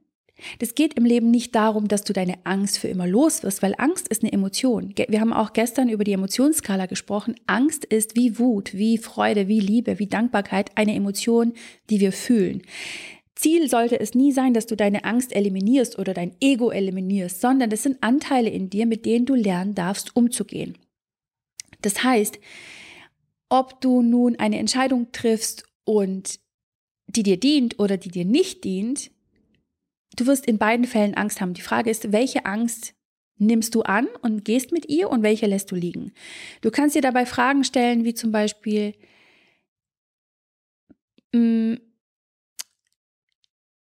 Das 0.58 0.74
geht 0.74 0.94
im 0.94 1.04
Leben 1.04 1.30
nicht 1.30 1.54
darum, 1.54 1.88
dass 1.88 2.04
du 2.04 2.12
deine 2.12 2.34
Angst 2.44 2.78
für 2.78 2.88
immer 2.88 3.06
los 3.06 3.42
wirst, 3.42 3.62
weil 3.62 3.74
Angst 3.78 4.08
ist 4.08 4.22
eine 4.22 4.32
Emotion. 4.32 4.94
Wir 5.08 5.20
haben 5.20 5.32
auch 5.32 5.52
gestern 5.52 5.88
über 5.88 6.04
die 6.04 6.12
Emotionsskala 6.12 6.86
gesprochen. 6.86 7.34
Angst 7.46 7.84
ist 7.84 8.16
wie 8.16 8.38
Wut, 8.38 8.74
wie 8.74 8.98
Freude, 8.98 9.48
wie 9.48 9.60
Liebe, 9.60 9.98
wie 9.98 10.06
Dankbarkeit 10.06 10.70
eine 10.76 10.94
Emotion, 10.94 11.52
die 11.90 12.00
wir 12.00 12.12
fühlen. 12.12 12.62
Ziel 13.34 13.68
sollte 13.68 13.98
es 13.98 14.14
nie 14.14 14.32
sein, 14.32 14.54
dass 14.54 14.66
du 14.66 14.76
deine 14.76 15.04
Angst 15.04 15.34
eliminierst 15.34 15.98
oder 15.98 16.14
dein 16.14 16.36
Ego 16.40 16.70
eliminierst, 16.70 17.40
sondern 17.40 17.70
das 17.70 17.82
sind 17.82 18.02
Anteile 18.02 18.50
in 18.50 18.70
dir, 18.70 18.86
mit 18.86 19.04
denen 19.04 19.26
du 19.26 19.34
lernen 19.34 19.74
darfst, 19.74 20.14
umzugehen. 20.14 20.78
Das 21.80 22.04
heißt, 22.04 22.38
ob 23.48 23.80
du 23.80 24.02
nun 24.02 24.36
eine 24.36 24.58
Entscheidung 24.58 25.12
triffst 25.12 25.64
und 25.84 26.40
die 27.06 27.22
dir 27.22 27.38
dient 27.38 27.78
oder 27.78 27.96
die 27.96 28.10
dir 28.10 28.24
nicht 28.24 28.64
dient, 28.64 29.10
du 30.16 30.26
wirst 30.26 30.46
in 30.46 30.58
beiden 30.58 30.86
Fällen 30.86 31.14
Angst 31.14 31.40
haben. 31.40 31.54
Die 31.54 31.62
Frage 31.62 31.90
ist, 31.90 32.12
welche 32.12 32.44
Angst 32.46 32.94
nimmst 33.38 33.74
du 33.74 33.82
an 33.82 34.08
und 34.22 34.44
gehst 34.44 34.72
mit 34.72 34.88
ihr 34.88 35.10
und 35.10 35.22
welche 35.22 35.46
lässt 35.46 35.70
du 35.70 35.74
liegen? 35.74 36.12
Du 36.60 36.70
kannst 36.70 36.94
dir 36.94 37.02
dabei 37.02 37.26
Fragen 37.26 37.64
stellen, 37.64 38.04
wie 38.04 38.14
zum 38.14 38.32
Beispiel, 38.32 38.94
mm, 41.32 41.74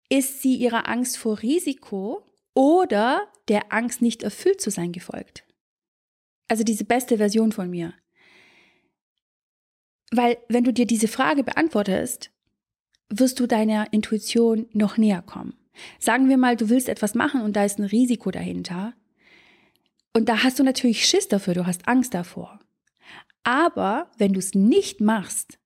ist 0.09 0.41
sie 0.41 0.55
ihrer 0.55 0.87
Angst 0.89 1.17
vor 1.17 1.41
Risiko 1.41 2.25
oder 2.53 3.27
der 3.47 3.71
Angst 3.71 4.01
nicht 4.01 4.23
erfüllt 4.23 4.59
zu 4.59 4.69
sein 4.69 4.91
gefolgt? 4.91 5.45
Also 6.47 6.63
diese 6.63 6.83
beste 6.83 7.17
Version 7.17 7.53
von 7.53 7.69
mir. 7.69 7.93
Weil 10.11 10.37
wenn 10.49 10.65
du 10.65 10.73
dir 10.73 10.85
diese 10.85 11.07
Frage 11.07 11.43
beantwortest, 11.43 12.31
wirst 13.07 13.39
du 13.39 13.47
deiner 13.47 13.93
Intuition 13.93 14.67
noch 14.73 14.97
näher 14.97 15.21
kommen. 15.21 15.60
Sagen 15.99 16.29
wir 16.29 16.37
mal, 16.37 16.55
du 16.55 16.69
willst 16.69 16.89
etwas 16.89 17.15
machen 17.15 17.41
und 17.41 17.55
da 17.55 17.65
ist 17.65 17.79
ein 17.79 17.85
Risiko 17.85 18.31
dahinter. 18.31 18.93
Und 20.13 20.27
da 20.29 20.43
hast 20.43 20.59
du 20.59 20.63
natürlich 20.63 21.05
Schiss 21.05 21.27
dafür, 21.27 21.53
du 21.53 21.65
hast 21.65 21.87
Angst 21.87 22.13
davor. 22.13 22.59
Aber 23.43 24.11
wenn 24.17 24.33
du 24.33 24.39
es 24.39 24.53
nicht 24.53 25.01
machst, 25.01 25.57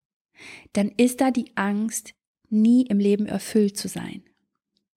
dann 0.74 0.89
ist 0.98 1.22
da 1.22 1.32
die 1.32 1.52
Angst, 1.56 2.13
nie 2.50 2.86
im 2.86 3.00
Leben 3.00 3.26
erfüllt 3.26 3.78
zu 3.78 3.88
sein 3.88 4.24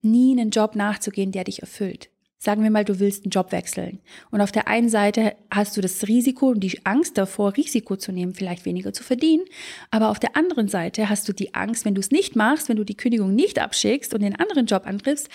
nie 0.02 0.32
einen 0.32 0.50
Job 0.50 0.74
nachzugehen, 0.74 1.32
der 1.32 1.44
dich 1.44 1.60
erfüllt. 1.60 2.10
Sagen 2.40 2.62
wir 2.62 2.70
mal, 2.70 2.84
du 2.84 3.00
willst 3.00 3.24
einen 3.24 3.30
Job 3.30 3.50
wechseln. 3.50 4.00
Und 4.30 4.40
auf 4.40 4.52
der 4.52 4.68
einen 4.68 4.88
Seite 4.88 5.34
hast 5.50 5.76
du 5.76 5.80
das 5.80 6.06
Risiko 6.06 6.48
und 6.50 6.60
die 6.60 6.86
Angst 6.86 7.18
davor, 7.18 7.56
Risiko 7.56 7.96
zu 7.96 8.12
nehmen, 8.12 8.32
vielleicht 8.32 8.64
weniger 8.64 8.92
zu 8.92 9.02
verdienen. 9.02 9.44
Aber 9.90 10.08
auf 10.10 10.20
der 10.20 10.36
anderen 10.36 10.68
Seite 10.68 11.08
hast 11.08 11.28
du 11.28 11.32
die 11.32 11.54
Angst, 11.54 11.84
wenn 11.84 11.96
du 11.96 12.00
es 12.00 12.12
nicht 12.12 12.36
machst, 12.36 12.68
wenn 12.68 12.76
du 12.76 12.84
die 12.84 12.96
Kündigung 12.96 13.34
nicht 13.34 13.58
abschickst 13.58 14.14
und 14.14 14.22
den 14.22 14.36
anderen 14.36 14.66
Job 14.66 14.86
antriffst, 14.86 15.28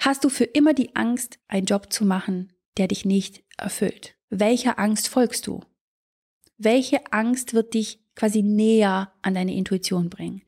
hast 0.00 0.22
du 0.22 0.28
für 0.28 0.44
immer 0.44 0.74
die 0.74 0.94
Angst, 0.96 1.38
einen 1.48 1.64
Job 1.64 1.90
zu 1.90 2.04
machen, 2.04 2.52
der 2.76 2.88
dich 2.88 3.06
nicht 3.06 3.42
erfüllt. 3.56 4.14
Welcher 4.28 4.78
Angst 4.78 5.08
folgst 5.08 5.46
du? 5.46 5.60
Welche 6.58 7.10
Angst 7.10 7.54
wird 7.54 7.72
dich 7.72 8.00
quasi 8.14 8.42
näher 8.42 9.12
an 9.22 9.34
deine 9.34 9.54
Intuition 9.54 10.10
bringen? 10.10 10.42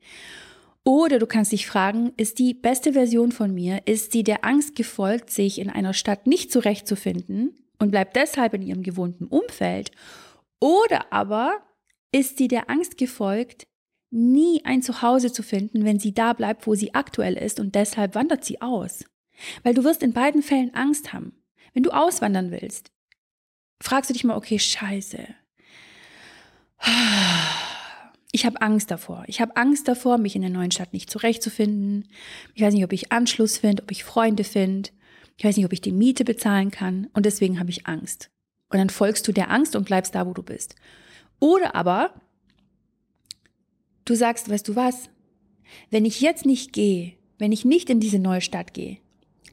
Oder 0.85 1.17
du 1.17 1.27
kannst 1.27 1.51
dich 1.53 1.65
fragen, 1.65 2.11
ist 2.17 2.39
die 2.39 2.53
beste 2.53 2.93
Version 2.93 3.31
von 3.31 3.53
mir, 3.53 3.81
ist 3.85 4.11
sie 4.11 4.23
der 4.23 4.43
Angst 4.43 4.75
gefolgt, 4.75 5.29
sich 5.29 5.59
in 5.59 5.69
einer 5.69 5.93
Stadt 5.93 6.27
nicht 6.27 6.51
zurechtzufinden 6.51 7.55
und 7.79 7.91
bleibt 7.91 8.17
deshalb 8.17 8.53
in 8.53 8.61
ihrem 8.61 8.83
gewohnten 8.83 9.25
Umfeld? 9.25 9.91
Oder 10.59 11.11
aber 11.11 11.57
ist 12.11 12.37
sie 12.37 12.49
der 12.49 12.69
Angst 12.69 12.97
gefolgt, 12.97 13.65
nie 14.11 14.61
ein 14.65 14.81
Zuhause 14.81 15.31
zu 15.31 15.41
finden, 15.41 15.85
wenn 15.85 15.99
sie 15.99 16.13
da 16.13 16.33
bleibt, 16.33 16.67
wo 16.67 16.75
sie 16.75 16.93
aktuell 16.93 17.35
ist 17.35 17.59
und 17.59 17.75
deshalb 17.75 18.13
wandert 18.13 18.43
sie 18.43 18.61
aus? 18.61 19.05
Weil 19.63 19.73
du 19.73 19.83
wirst 19.83 20.03
in 20.03 20.13
beiden 20.13 20.41
Fällen 20.41 20.73
Angst 20.75 21.13
haben. 21.13 21.33
Wenn 21.73 21.83
du 21.83 21.91
auswandern 21.91 22.51
willst, 22.51 22.91
fragst 23.81 24.09
du 24.09 24.13
dich 24.13 24.23
mal, 24.25 24.37
okay, 24.37 24.59
scheiße 24.59 25.27
ich 28.35 28.47
habe 28.47 28.61
Angst 28.61 28.89
davor. 28.89 29.23
Ich 29.27 29.39
habe 29.41 29.55
Angst 29.55 29.87
davor, 29.87 30.17
mich 30.17 30.35
in 30.35 30.41
der 30.41 30.49
neuen 30.49 30.71
Stadt 30.71 30.91
nicht 30.91 31.11
zurechtzufinden. 31.11 32.09
Ich 32.55 32.63
weiß 32.63 32.73
nicht, 32.73 32.83
ob 32.83 32.91
ich 32.91 33.11
Anschluss 33.11 33.57
finde, 33.57 33.83
ob 33.83 33.91
ich 33.91 34.03
Freunde 34.03 34.43
finde. 34.43 34.89
Ich 35.37 35.45
weiß 35.45 35.55
nicht, 35.55 35.65
ob 35.67 35.71
ich 35.71 35.81
die 35.81 35.91
Miete 35.91 36.25
bezahlen 36.25 36.71
kann. 36.71 37.07
Und 37.13 37.27
deswegen 37.27 37.59
habe 37.59 37.69
ich 37.69 37.85
Angst. 37.85 38.31
Und 38.69 38.79
dann 38.79 38.89
folgst 38.89 39.27
du 39.27 39.31
der 39.31 39.51
Angst 39.51 39.75
und 39.75 39.85
bleibst 39.85 40.15
da, 40.15 40.25
wo 40.25 40.33
du 40.33 40.41
bist. 40.41 40.73
Oder 41.39 41.75
aber 41.75 42.15
du 44.03 44.15
sagst, 44.15 44.49
weißt 44.49 44.67
du 44.67 44.75
was? 44.75 45.09
Wenn 45.91 46.03
ich 46.03 46.19
jetzt 46.19 46.43
nicht 46.43 46.73
gehe, 46.73 47.13
wenn 47.37 47.51
ich 47.51 47.65
nicht 47.65 47.91
in 47.91 47.99
diese 47.99 48.17
neue 48.17 48.41
Stadt 48.41 48.73
gehe, 48.73 48.97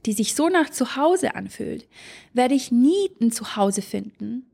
die 0.06 0.14
sich 0.14 0.34
so 0.34 0.48
nach 0.48 0.70
Zuhause 0.70 1.34
anfühlt, 1.34 1.86
werde 2.32 2.54
ich 2.54 2.72
nie 2.72 3.10
ein 3.20 3.30
Zuhause 3.30 3.82
finden, 3.82 4.49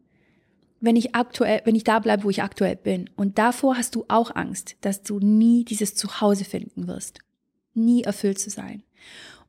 wenn 0.81 0.97
ich 0.97 1.15
aktuell, 1.15 1.63
wenn 1.65 1.75
ich 1.75 1.85
da 1.85 1.99
bleibe, 1.99 2.25
wo 2.25 2.31
ich 2.31 2.43
aktuell 2.43 2.77
bin. 2.77 3.11
Und 3.17 3.39
davor 3.39 3.77
hast 3.77 3.95
du 3.95 4.05
auch 4.09 4.35
Angst, 4.35 4.77
dass 4.81 5.03
du 5.03 5.19
nie 5.19 5.65
dieses 5.65 5.95
Zuhause 5.95 6.45
finden 6.45 6.87
wirst. 6.87 7.21
Nie 7.75 8.03
erfüllt 8.03 8.39
zu 8.39 8.51
sein. 8.51 8.83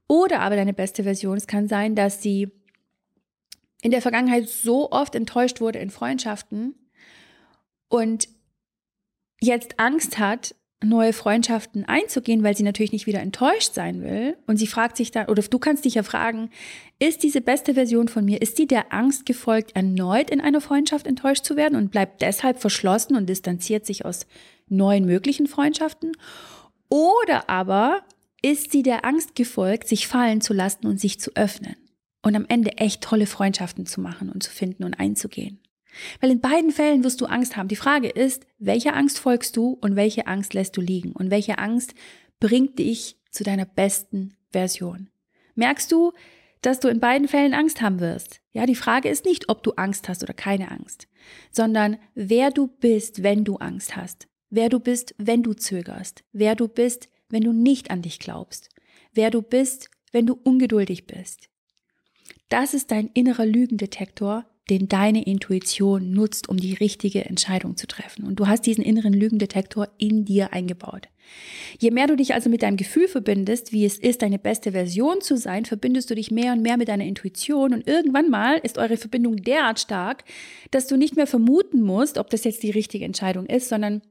Oder 0.07 0.39
aber 0.39 0.55
deine 0.55 0.73
beste 0.73 1.03
Version, 1.03 1.37
es 1.37 1.47
kann 1.47 1.67
sein, 1.67 1.95
dass 1.95 2.21
sie 2.21 2.49
in 3.81 3.91
der 3.91 4.01
Vergangenheit 4.01 4.49
so 4.49 4.91
oft 4.91 5.15
enttäuscht 5.15 5.61
wurde 5.61 5.79
in 5.79 5.89
Freundschaften 5.89 6.75
und 7.89 8.29
jetzt 9.39 9.79
Angst 9.79 10.17
hat, 10.17 10.55
neue 10.83 11.11
Freundschaften 11.11 11.85
einzugehen, 11.85 12.43
weil 12.43 12.55
sie 12.55 12.63
natürlich 12.63 12.91
nicht 12.91 13.07
wieder 13.07 13.21
enttäuscht 13.21 13.73
sein 13.73 14.03
will. 14.03 14.37
Und 14.45 14.57
sie 14.57 14.67
fragt 14.67 14.97
sich 14.97 15.11
dann, 15.11 15.27
oder 15.27 15.41
du 15.41 15.59
kannst 15.59 15.85
dich 15.85 15.95
ja 15.95 16.03
fragen, 16.03 16.49
ist 16.99 17.23
diese 17.23 17.41
beste 17.41 17.73
Version 17.73 18.07
von 18.07 18.25
mir, 18.25 18.41
ist 18.41 18.59
die 18.59 18.67
der 18.67 18.93
Angst 18.93 19.25
gefolgt, 19.25 19.75
erneut 19.75 20.29
in 20.29 20.39
einer 20.39 20.61
Freundschaft 20.61 21.07
enttäuscht 21.07 21.45
zu 21.45 21.55
werden 21.55 21.75
und 21.75 21.91
bleibt 21.91 22.21
deshalb 22.21 22.59
verschlossen 22.59 23.15
und 23.15 23.27
distanziert 23.27 23.85
sich 23.85 24.05
aus 24.05 24.27
neuen 24.67 25.05
möglichen 25.05 25.47
Freundschaften? 25.47 26.11
Oder 26.89 27.49
aber 27.49 28.03
ist 28.43 28.71
sie 28.71 28.83
der 28.83 29.03
Angst 29.03 29.35
gefolgt, 29.35 29.87
sich 29.87 30.07
fallen 30.07 30.41
zu 30.41 30.53
lassen 30.53 30.85
und 30.85 30.99
sich 30.99 31.19
zu 31.19 31.31
öffnen 31.35 31.75
und 32.21 32.35
am 32.35 32.45
Ende 32.47 32.77
echt 32.77 33.01
tolle 33.01 33.25
Freundschaften 33.25 33.87
zu 33.87 33.99
machen 33.99 34.29
und 34.29 34.43
zu 34.43 34.51
finden 34.51 34.83
und 34.83 34.93
einzugehen? 34.93 35.59
Weil 36.19 36.31
in 36.31 36.41
beiden 36.41 36.71
Fällen 36.71 37.03
wirst 37.03 37.21
du 37.21 37.25
Angst 37.25 37.57
haben. 37.57 37.67
Die 37.67 37.75
Frage 37.75 38.09
ist, 38.09 38.45
welcher 38.59 38.95
Angst 38.95 39.19
folgst 39.19 39.57
du 39.57 39.77
und 39.81 39.95
welche 39.95 40.27
Angst 40.27 40.53
lässt 40.53 40.77
du 40.77 40.81
liegen? 40.81 41.11
Und 41.11 41.31
welche 41.31 41.57
Angst 41.57 41.93
bringt 42.39 42.79
dich 42.79 43.17
zu 43.31 43.43
deiner 43.43 43.65
besten 43.65 44.35
Version? 44.51 45.09
Merkst 45.55 45.91
du, 45.91 46.13
dass 46.61 46.79
du 46.79 46.87
in 46.87 46.99
beiden 46.99 47.27
Fällen 47.27 47.53
Angst 47.53 47.81
haben 47.81 47.99
wirst? 47.99 48.41
Ja, 48.51 48.65
die 48.65 48.75
Frage 48.75 49.09
ist 49.09 49.25
nicht, 49.25 49.49
ob 49.49 49.63
du 49.63 49.71
Angst 49.73 50.09
hast 50.09 50.23
oder 50.23 50.33
keine 50.33 50.71
Angst, 50.71 51.07
sondern 51.51 51.97
wer 52.15 52.51
du 52.51 52.67
bist, 52.67 53.23
wenn 53.23 53.43
du 53.43 53.57
Angst 53.57 53.95
hast. 53.95 54.27
Wer 54.49 54.69
du 54.69 54.79
bist, 54.79 55.13
wenn 55.17 55.43
du 55.43 55.53
zögerst. 55.53 56.23
Wer 56.31 56.55
du 56.55 56.67
bist, 56.67 57.09
wenn 57.29 57.43
du 57.43 57.51
nicht 57.51 57.91
an 57.91 58.01
dich 58.01 58.19
glaubst. 58.19 58.69
Wer 59.13 59.29
du 59.29 59.41
bist, 59.41 59.89
wenn 60.11 60.25
du 60.25 60.39
ungeduldig 60.41 61.05
bist. 61.05 61.49
Das 62.49 62.73
ist 62.73 62.91
dein 62.91 63.07
innerer 63.13 63.45
Lügendetektor, 63.45 64.45
den 64.69 64.87
deine 64.89 65.25
Intuition 65.25 66.11
nutzt, 66.11 66.49
um 66.49 66.57
die 66.57 66.73
richtige 66.73 67.25
Entscheidung 67.25 67.77
zu 67.77 67.87
treffen. 67.87 68.25
Und 68.25 68.35
du 68.39 68.47
hast 68.47 68.65
diesen 68.65 68.83
inneren 68.83 69.13
Lügendetektor 69.13 69.87
in 69.97 70.25
dir 70.25 70.53
eingebaut. 70.53 71.07
Je 71.79 71.91
mehr 71.91 72.07
du 72.07 72.15
dich 72.15 72.33
also 72.33 72.49
mit 72.49 72.61
deinem 72.63 72.77
Gefühl 72.77 73.07
verbindest, 73.07 73.71
wie 73.71 73.85
es 73.85 73.97
ist, 73.97 74.21
deine 74.21 74.39
beste 74.39 74.71
Version 74.71 75.21
zu 75.21 75.37
sein, 75.37 75.65
verbindest 75.65 76.09
du 76.09 76.15
dich 76.15 76.31
mehr 76.31 76.53
und 76.53 76.61
mehr 76.61 76.77
mit 76.77 76.87
deiner 76.87 77.05
Intuition 77.05 77.73
und 77.73 77.87
irgendwann 77.87 78.29
mal 78.29 78.57
ist 78.57 78.77
eure 78.77 78.97
Verbindung 78.97 79.37
derart 79.37 79.79
stark, 79.79 80.23
dass 80.71 80.87
du 80.87 80.95
nicht 80.95 81.15
mehr 81.15 81.27
vermuten 81.27 81.81
musst, 81.81 82.17
ob 82.17 82.29
das 82.29 82.43
jetzt 82.43 82.63
die 82.63 82.71
richtige 82.71 83.05
Entscheidung 83.05 83.45
ist, 83.45 83.69
sondern 83.69 84.01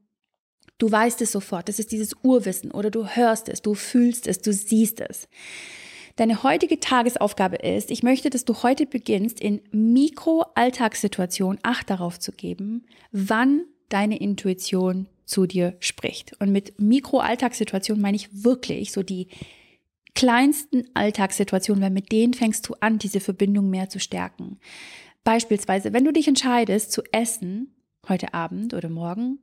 du 0.78 0.90
weißt 0.90 1.20
es 1.22 1.32
sofort. 1.32 1.68
Das 1.68 1.78
ist 1.78 1.92
dieses 1.92 2.14
Urwissen 2.22 2.70
oder 2.70 2.90
du 2.90 3.06
hörst 3.06 3.48
es, 3.48 3.62
du 3.62 3.74
fühlst 3.74 4.26
es, 4.26 4.40
du 4.40 4.52
siehst 4.52 5.00
es. 5.00 5.28
Deine 6.16 6.42
heutige 6.42 6.80
Tagesaufgabe 6.80 7.56
ist, 7.56 7.90
ich 7.90 8.02
möchte, 8.02 8.30
dass 8.30 8.46
du 8.46 8.62
heute 8.62 8.86
beginnst, 8.86 9.38
in 9.38 9.60
Mikro-Alltagssituationen 9.70 11.60
Acht 11.62 11.90
darauf 11.90 12.18
zu 12.18 12.32
geben, 12.32 12.86
wann 13.12 13.66
deine 13.90 14.18
Intuition 14.18 15.08
zu 15.26 15.46
dir 15.46 15.76
spricht. 15.78 16.34
Und 16.40 16.52
mit 16.52 16.80
Mikro-Alltagssituationen 16.80 18.00
meine 18.00 18.16
ich 18.16 18.44
wirklich 18.44 18.92
so 18.92 19.02
die 19.02 19.28
kleinsten 20.14 20.84
Alltagssituationen, 20.94 21.82
weil 21.82 21.90
mit 21.90 22.10
denen 22.10 22.32
fängst 22.32 22.66
du 22.66 22.74
an, 22.80 22.98
diese 22.98 23.20
Verbindung 23.20 23.68
mehr 23.68 23.90
zu 23.90 24.00
stärken. 24.00 24.58
Beispielsweise, 25.22 25.92
wenn 25.92 26.06
du 26.06 26.12
dich 26.14 26.28
entscheidest 26.28 26.92
zu 26.92 27.02
essen, 27.12 27.74
heute 28.08 28.32
Abend 28.32 28.72
oder 28.72 28.88
morgen, 28.88 29.40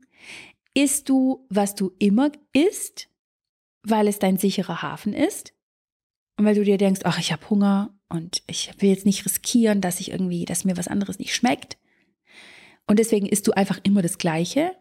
isst 0.73 1.07
du, 1.07 1.45
was 1.49 1.75
du 1.75 1.91
immer 1.99 2.31
isst, 2.51 3.09
weil 3.83 4.07
es 4.07 4.17
dein 4.17 4.37
sicherer 4.37 4.81
Hafen 4.81 5.13
ist? 5.13 5.53
Und 6.37 6.45
weil 6.45 6.55
du 6.55 6.63
dir 6.63 6.77
denkst, 6.77 7.01
ach, 7.03 7.19
ich 7.19 7.31
habe 7.31 7.49
Hunger 7.49 7.93
und 8.09 8.41
ich 8.47 8.71
will 8.79 8.89
jetzt 8.89 9.05
nicht 9.05 9.25
riskieren, 9.25 9.81
dass 9.81 9.99
ich 9.99 10.11
irgendwie, 10.11 10.45
dass 10.45 10.65
mir 10.65 10.77
was 10.77 10.87
anderes 10.87 11.19
nicht 11.19 11.35
schmeckt. 11.35 11.77
Und 12.87 12.99
deswegen 12.99 13.27
isst 13.27 13.47
du 13.47 13.51
einfach 13.53 13.79
immer 13.83 14.01
das 14.01 14.17
Gleiche. 14.17 14.75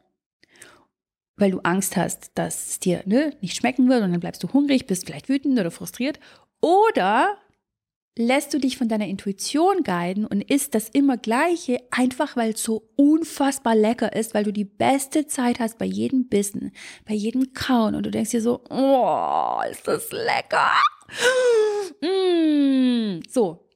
weil 1.36 1.50
du 1.50 1.60
Angst 1.60 1.96
hast, 1.96 2.30
dass 2.34 2.68
es 2.68 2.80
dir 2.80 3.02
ne, 3.06 3.34
nicht 3.40 3.56
schmecken 3.56 3.88
wird 3.88 4.02
und 4.02 4.12
dann 4.12 4.20
bleibst 4.20 4.42
du 4.42 4.52
hungrig, 4.52 4.86
bist 4.86 5.06
vielleicht 5.06 5.28
wütend 5.28 5.58
oder 5.58 5.70
frustriert. 5.70 6.20
Oder 6.60 7.36
lässt 8.16 8.52
du 8.52 8.58
dich 8.58 8.76
von 8.76 8.88
deiner 8.88 9.06
Intuition 9.06 9.82
guiden 9.82 10.26
und 10.26 10.42
isst 10.42 10.74
das 10.74 10.90
immer 10.90 11.16
Gleiche, 11.16 11.80
einfach 11.90 12.36
weil 12.36 12.52
es 12.52 12.62
so 12.62 12.90
unfassbar 12.96 13.74
lecker 13.74 14.14
ist, 14.14 14.34
weil 14.34 14.44
du 14.44 14.52
die 14.52 14.66
beste 14.66 15.26
Zeit 15.26 15.58
hast 15.60 15.78
bei 15.78 15.86
jedem 15.86 16.28
Bissen, 16.28 16.72
bei 17.06 17.14
jedem 17.14 17.54
Kauen 17.54 17.94
und 17.94 18.04
du 18.04 18.10
denkst 18.10 18.30
dir 18.32 18.42
so, 18.42 18.62
oh, 18.68 19.60
ist 19.70 19.88
das 19.88 20.12
lecker. 20.12 20.70
Mm. 22.00 23.20
So, 23.28 23.68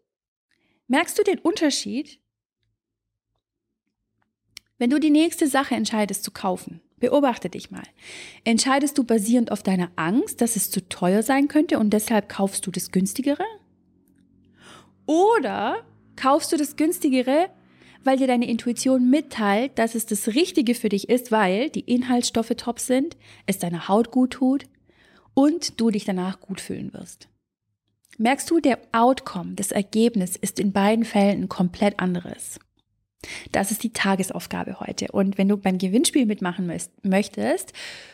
merkst 0.89 1.19
du 1.19 1.23
den 1.23 1.39
Unterschied? 1.39 2.21
Wenn 4.79 4.91
du 4.91 4.99
die 4.99 5.11
nächste 5.11 5.47
Sache 5.47 5.75
entscheidest 5.75 6.25
zu 6.25 6.31
kaufen, 6.31 6.83
beobachte 6.99 7.49
dich 7.49 7.71
mal. 7.71 7.85
Entscheidest 8.45 8.99
du 8.99 9.05
basierend 9.05 9.51
auf 9.51 9.63
deiner 9.63 9.91
Angst, 9.97 10.41
dass 10.41 10.57
es 10.57 10.71
zu 10.71 10.87
teuer 10.89 11.23
sein 11.23 11.49
könnte 11.49 11.79
und 11.79 11.91
deshalb 11.91 12.29
kaufst 12.29 12.67
du 12.67 12.71
das 12.71 12.91
günstigere? 12.91 13.45
Oder 15.07 15.85
kaufst 16.17 16.53
du 16.53 16.57
das 16.57 16.77
günstigere, 16.77 17.49
weil 18.03 18.19
dir 18.19 18.27
deine 18.27 18.49
Intuition 18.49 19.09
mitteilt, 19.09 19.79
dass 19.79 19.95
es 19.95 20.07
das 20.07 20.29
Richtige 20.29 20.75
für 20.75 20.89
dich 20.89 21.09
ist, 21.09 21.33
weil 21.33 21.71
die 21.71 21.81
Inhaltsstoffe 21.81 22.53
top 22.57 22.81
sind, 22.81 23.17
es 23.47 23.59
deiner 23.59 23.89
Haut 23.89 24.11
gut 24.11 24.33
tut 24.33 24.67
und 25.37 25.79
du 25.79 25.91
dich 25.91 26.05
danach 26.05 26.41
gut 26.41 26.61
fühlen 26.61 26.93
wirst. 26.95 27.29
Merkst 28.19 28.51
du, 28.51 28.59
der 28.59 28.79
Outcome, 28.93 29.53
das 29.55 29.71
Ergebnis 29.71 30.35
ist 30.35 30.59
in 30.59 30.73
beiden 30.73 31.05
Fällen 31.05 31.43
ein 31.43 31.49
komplett 31.49 32.01
anderes. 32.01 32.59
Das 33.53 33.71
ist 33.71 33.83
die 33.83 33.93
Tagesaufgabe 33.93 34.81
heute. 34.81 35.09
Und 35.13 35.37
wenn 35.37 35.49
du 35.49 35.59
beim 35.59 35.77
Gewinnspiel 35.77 36.25
mitmachen 36.25 36.73
möchtest, 37.03 37.73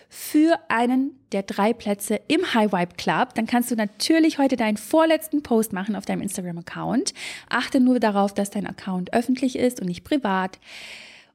für 0.08 0.58
einen 0.68 1.12
der 1.30 1.44
drei 1.44 1.72
Plätze 1.72 2.20
im 2.26 2.54
High 2.54 2.72
Vibe 2.72 2.94
Club, 2.96 3.34
dann 3.34 3.46
kannst 3.46 3.70
du 3.70 3.76
natürlich 3.76 4.38
heute 4.38 4.56
deinen 4.56 4.76
vorletzten 4.76 5.42
Post 5.42 5.72
machen 5.72 5.94
auf 5.94 6.04
deinem 6.04 6.22
Instagram-Account. 6.22 7.14
Achte 7.48 7.78
nur 7.78 8.00
darauf, 8.00 8.34
dass 8.34 8.50
dein 8.50 8.66
Account 8.66 9.12
öffentlich 9.12 9.56
ist 9.56 9.80
und 9.80 9.86
nicht 9.86 10.02
privat. 10.02 10.58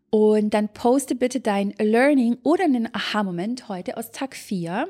Und 0.10 0.54
dann 0.54 0.69
poste 0.69 1.15
bitte 1.15 1.39
dein 1.39 1.73
Learning 1.80 2.38
oder 2.43 2.65
einen 2.65 2.93
Aha-Moment 2.93 3.69
heute 3.69 3.95
aus 3.95 4.12
Tag 4.12 4.36
4 4.36 4.89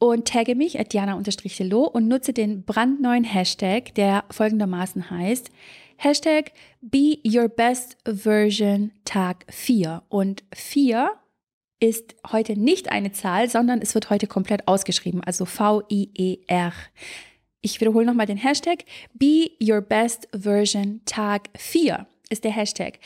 und 0.00 0.26
tagge 0.26 0.56
mich 0.56 0.80
at 0.80 0.92
diana-hello 0.92 1.84
und 1.84 2.08
nutze 2.08 2.32
den 2.32 2.64
brandneuen 2.64 3.22
Hashtag, 3.22 3.94
der 3.94 4.24
folgendermaßen 4.30 5.10
heißt 5.10 5.50
Hashtag 5.96 6.52
Be 6.80 7.18
Your 7.24 7.48
Best 7.48 7.98
Version 8.06 8.90
Tag 9.04 9.44
4. 9.50 10.02
Und 10.08 10.42
4 10.54 11.10
ist 11.80 12.16
heute 12.32 12.58
nicht 12.58 12.90
eine 12.90 13.12
Zahl, 13.12 13.50
sondern 13.50 13.82
es 13.82 13.94
wird 13.94 14.08
heute 14.08 14.26
komplett 14.26 14.66
ausgeschrieben, 14.66 15.22
also 15.22 15.44
V-I-E-R. 15.44 16.72
Ich 17.60 17.80
wiederhole 17.82 18.06
nochmal 18.06 18.26
den 18.26 18.38
Hashtag 18.38 18.84
Be 19.12 19.50
Your 19.62 19.82
Best 19.82 20.28
Version 20.32 21.02
Tag 21.04 21.50
4 21.58 22.06
ist 22.30 22.44
der 22.44 22.52
Hashtag. 22.52 22.98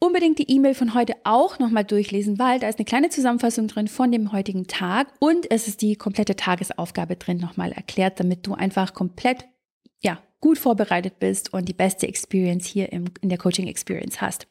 Unbedingt 0.00 0.38
die 0.38 0.48
E-Mail 0.48 0.74
von 0.74 0.94
heute 0.94 1.14
auch 1.24 1.58
nochmal 1.58 1.84
durchlesen, 1.84 2.38
weil 2.38 2.60
da 2.60 2.68
ist 2.68 2.78
eine 2.78 2.84
kleine 2.84 3.08
Zusammenfassung 3.08 3.66
drin 3.66 3.88
von 3.88 4.12
dem 4.12 4.30
heutigen 4.30 4.68
Tag 4.68 5.08
und 5.18 5.50
es 5.50 5.66
ist 5.66 5.82
die 5.82 5.96
komplette 5.96 6.36
Tagesaufgabe 6.36 7.16
drin 7.16 7.38
nochmal 7.38 7.72
erklärt, 7.72 8.20
damit 8.20 8.46
du 8.46 8.54
einfach 8.54 8.94
komplett 8.94 9.44
ja, 10.00 10.22
gut 10.40 10.56
vorbereitet 10.58 11.18
bist 11.18 11.52
und 11.52 11.68
die 11.68 11.74
beste 11.74 12.06
Experience 12.06 12.64
hier 12.64 12.92
im, 12.92 13.06
in 13.22 13.28
der 13.28 13.38
Coaching 13.38 13.66
Experience 13.66 14.20
hast. 14.20 14.46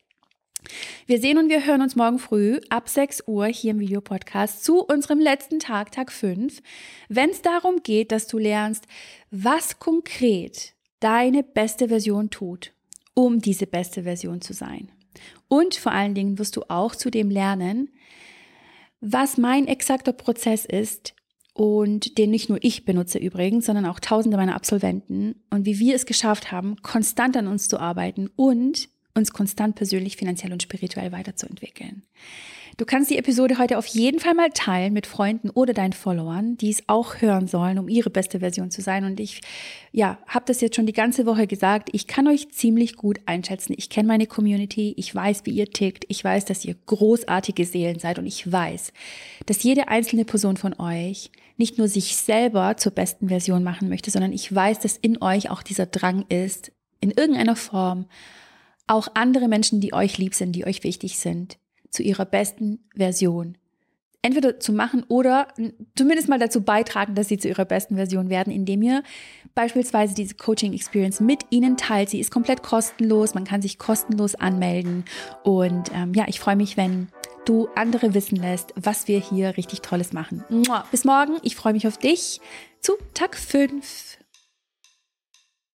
Wir 1.06 1.22
sehen 1.22 1.38
und 1.38 1.48
wir 1.48 1.66
hören 1.66 1.82
uns 1.82 1.96
morgen 1.96 2.20
früh 2.20 2.60
ab 2.70 2.90
6 2.90 3.24
Uhr 3.28 3.46
hier 3.46 3.72
im 3.72 3.80
Videopodcast 3.80 4.66
zu 4.66 4.84
unserem 4.84 5.22
letzten 5.22 5.60
Tag, 5.60 5.94
Tag 5.94 6.12
5, 6.12 6.62
wenn 7.08 7.30
es 7.30 7.42
darum 7.42 7.84
geht, 7.84 8.12
dass 8.12 8.28
du 8.28 8.38
lernst, 8.38 8.86
was 9.32 9.80
konkret 9.80 10.74
deine 11.00 11.44
beste 11.44 11.88
Version 11.88 12.30
tut, 12.32 12.74
um 13.14 13.40
diese 13.40 13.66
beste 13.66 14.04
Version 14.04 14.42
zu 14.42 14.52
sein. 14.52 14.92
Und 15.48 15.76
vor 15.76 15.92
allen 15.92 16.14
Dingen 16.14 16.40
wirst 16.40 16.56
du 16.56 16.64
auch 16.70 16.96
zudem 16.96 17.30
lernen, 17.30 17.90
was 19.00 19.38
mein 19.38 19.68
exakter 19.68 20.14
Prozess 20.14 20.66
ist, 20.66 21.14
und 21.58 22.20
den 22.20 22.30
nicht 22.30 22.50
nur 22.50 22.60
ich 22.62 22.86
benutze 22.86 23.18
übrigens, 23.18 23.66
sondern 23.66 23.88
auch 23.88 24.00
tausende 24.00 24.38
meiner 24.38 24.56
Absolventen 24.56 25.44
und 25.50 25.66
wie 25.66 25.80
wir 25.80 25.96
es 25.96 26.06
geschafft 26.06 26.52
haben, 26.52 26.76
konstant 26.84 27.36
an 27.36 27.48
uns 27.48 27.68
zu 27.68 27.80
arbeiten 27.80 28.30
und 28.36 28.90
uns 29.18 29.34
konstant 29.34 29.76
persönlich, 29.76 30.18
finanziell 30.18 30.54
und 30.54 30.64
spirituell 30.64 31.12
weiterzuentwickeln. 31.12 32.04
Du 32.78 32.86
kannst 32.86 33.10
die 33.10 33.18
Episode 33.18 33.58
heute 33.58 33.80
auf 33.80 33.88
jeden 33.88 34.20
Fall 34.20 34.36
mal 34.36 34.52
teilen 34.52 34.94
mit 34.94 35.08
Freunden 35.08 35.50
oder 35.50 35.74
deinen 35.74 35.94
Followern, 35.94 36.58
die 36.58 36.70
es 36.70 36.84
auch 36.86 37.22
hören 37.22 37.48
sollen, 37.48 37.80
um 37.80 37.90
ihre 37.90 38.12
beste 38.12 38.40
Version 38.40 38.70
zu 38.70 38.84
sein. 38.84 39.04
Und 39.04 39.20
ich, 39.20 39.42
ja, 39.92 40.20
habe 40.28 40.46
das 40.46 40.62
jetzt 40.62 40.76
schon 40.76 40.86
die 40.86 40.94
ganze 40.94 41.26
Woche 41.26 41.48
gesagt. 41.48 41.90
Ich 41.94 42.06
kann 42.06 42.28
euch 42.28 42.52
ziemlich 42.52 42.96
gut 42.96 43.20
einschätzen. 43.26 43.74
Ich 43.76 43.90
kenne 43.90 44.08
meine 44.08 44.28
Community. 44.28 44.94
Ich 44.96 45.14
weiß, 45.14 45.42
wie 45.46 45.52
ihr 45.52 45.72
tickt. 45.72 46.06
Ich 46.08 46.24
weiß, 46.24 46.46
dass 46.46 46.66
ihr 46.66 46.76
großartige 46.86 47.66
Seelen 47.66 47.98
seid. 47.98 48.20
Und 48.20 48.28
ich 48.28 48.52
weiß, 48.52 48.94
dass 49.48 49.64
jede 49.64 49.88
einzelne 49.88 50.24
Person 50.24 50.56
von 50.56 50.80
euch 50.80 51.32
nicht 51.58 51.80
nur 51.80 51.88
sich 51.88 52.16
selber 52.16 52.78
zur 52.78 52.92
besten 52.92 53.30
Version 53.30 53.64
machen 53.64 53.90
möchte, 53.90 54.12
sondern 54.12 54.34
ich 54.34 54.54
weiß, 54.54 54.78
dass 54.82 54.98
in 54.98 55.20
euch 55.20 55.50
auch 55.50 55.64
dieser 55.64 55.88
Drang 55.88 56.26
ist, 56.30 56.72
in 57.00 57.10
irgendeiner 57.10 57.56
Form 57.56 58.06
auch 58.88 59.10
andere 59.14 59.48
Menschen, 59.48 59.80
die 59.82 59.94
euch 59.94 60.18
lieb 60.18 60.34
sind, 60.34 60.54
die 60.54 60.66
euch 60.66 60.84
wichtig 60.84 61.20
sind, 61.20 61.58
zu 61.90 62.04
ihrer 62.04 62.26
besten 62.26 62.80
Version 62.96 63.58
entweder 64.28 64.60
zu 64.60 64.74
machen 64.74 65.06
oder 65.08 65.48
zumindest 65.96 66.28
mal 66.28 66.40
dazu 66.40 66.62
beitragen, 66.62 67.16
dass 67.16 67.30
sie 67.30 67.38
zu 67.38 67.48
ihrer 67.48 67.66
besten 67.66 67.96
Version 67.96 68.30
werden, 68.30 68.52
indem 68.52 68.82
ihr 68.82 69.04
beispielsweise 69.56 70.16
diese 70.16 70.36
Coaching 70.36 70.74
Experience 70.74 71.22
mit 71.22 71.44
ihnen 71.50 71.78
teilt. 71.78 72.10
Sie 72.10 72.20
ist 72.20 72.30
komplett 72.30 72.62
kostenlos, 72.62 73.36
man 73.36 73.46
kann 73.46 73.62
sich 73.62 73.80
kostenlos 73.80 74.36
anmelden 74.36 75.06
und 75.44 75.92
ähm, 75.94 76.14
ja, 76.14 76.26
ich 76.28 76.40
freue 76.40 76.58
mich, 76.58 76.76
wenn 76.78 77.08
du 77.46 77.70
andere 77.76 78.14
wissen 78.14 78.36
lässt, 78.36 78.74
was 78.76 79.08
wir 79.08 79.20
hier 79.20 79.56
richtig 79.56 79.82
Tolles 79.82 80.12
machen. 80.12 80.44
Bis 80.92 81.06
morgen, 81.06 81.38
ich 81.44 81.56
freue 81.56 81.74
mich 81.74 81.88
auf 81.88 81.98
dich 81.98 82.42
zu 82.82 82.94
Tag 83.14 83.38
5. 83.38 84.17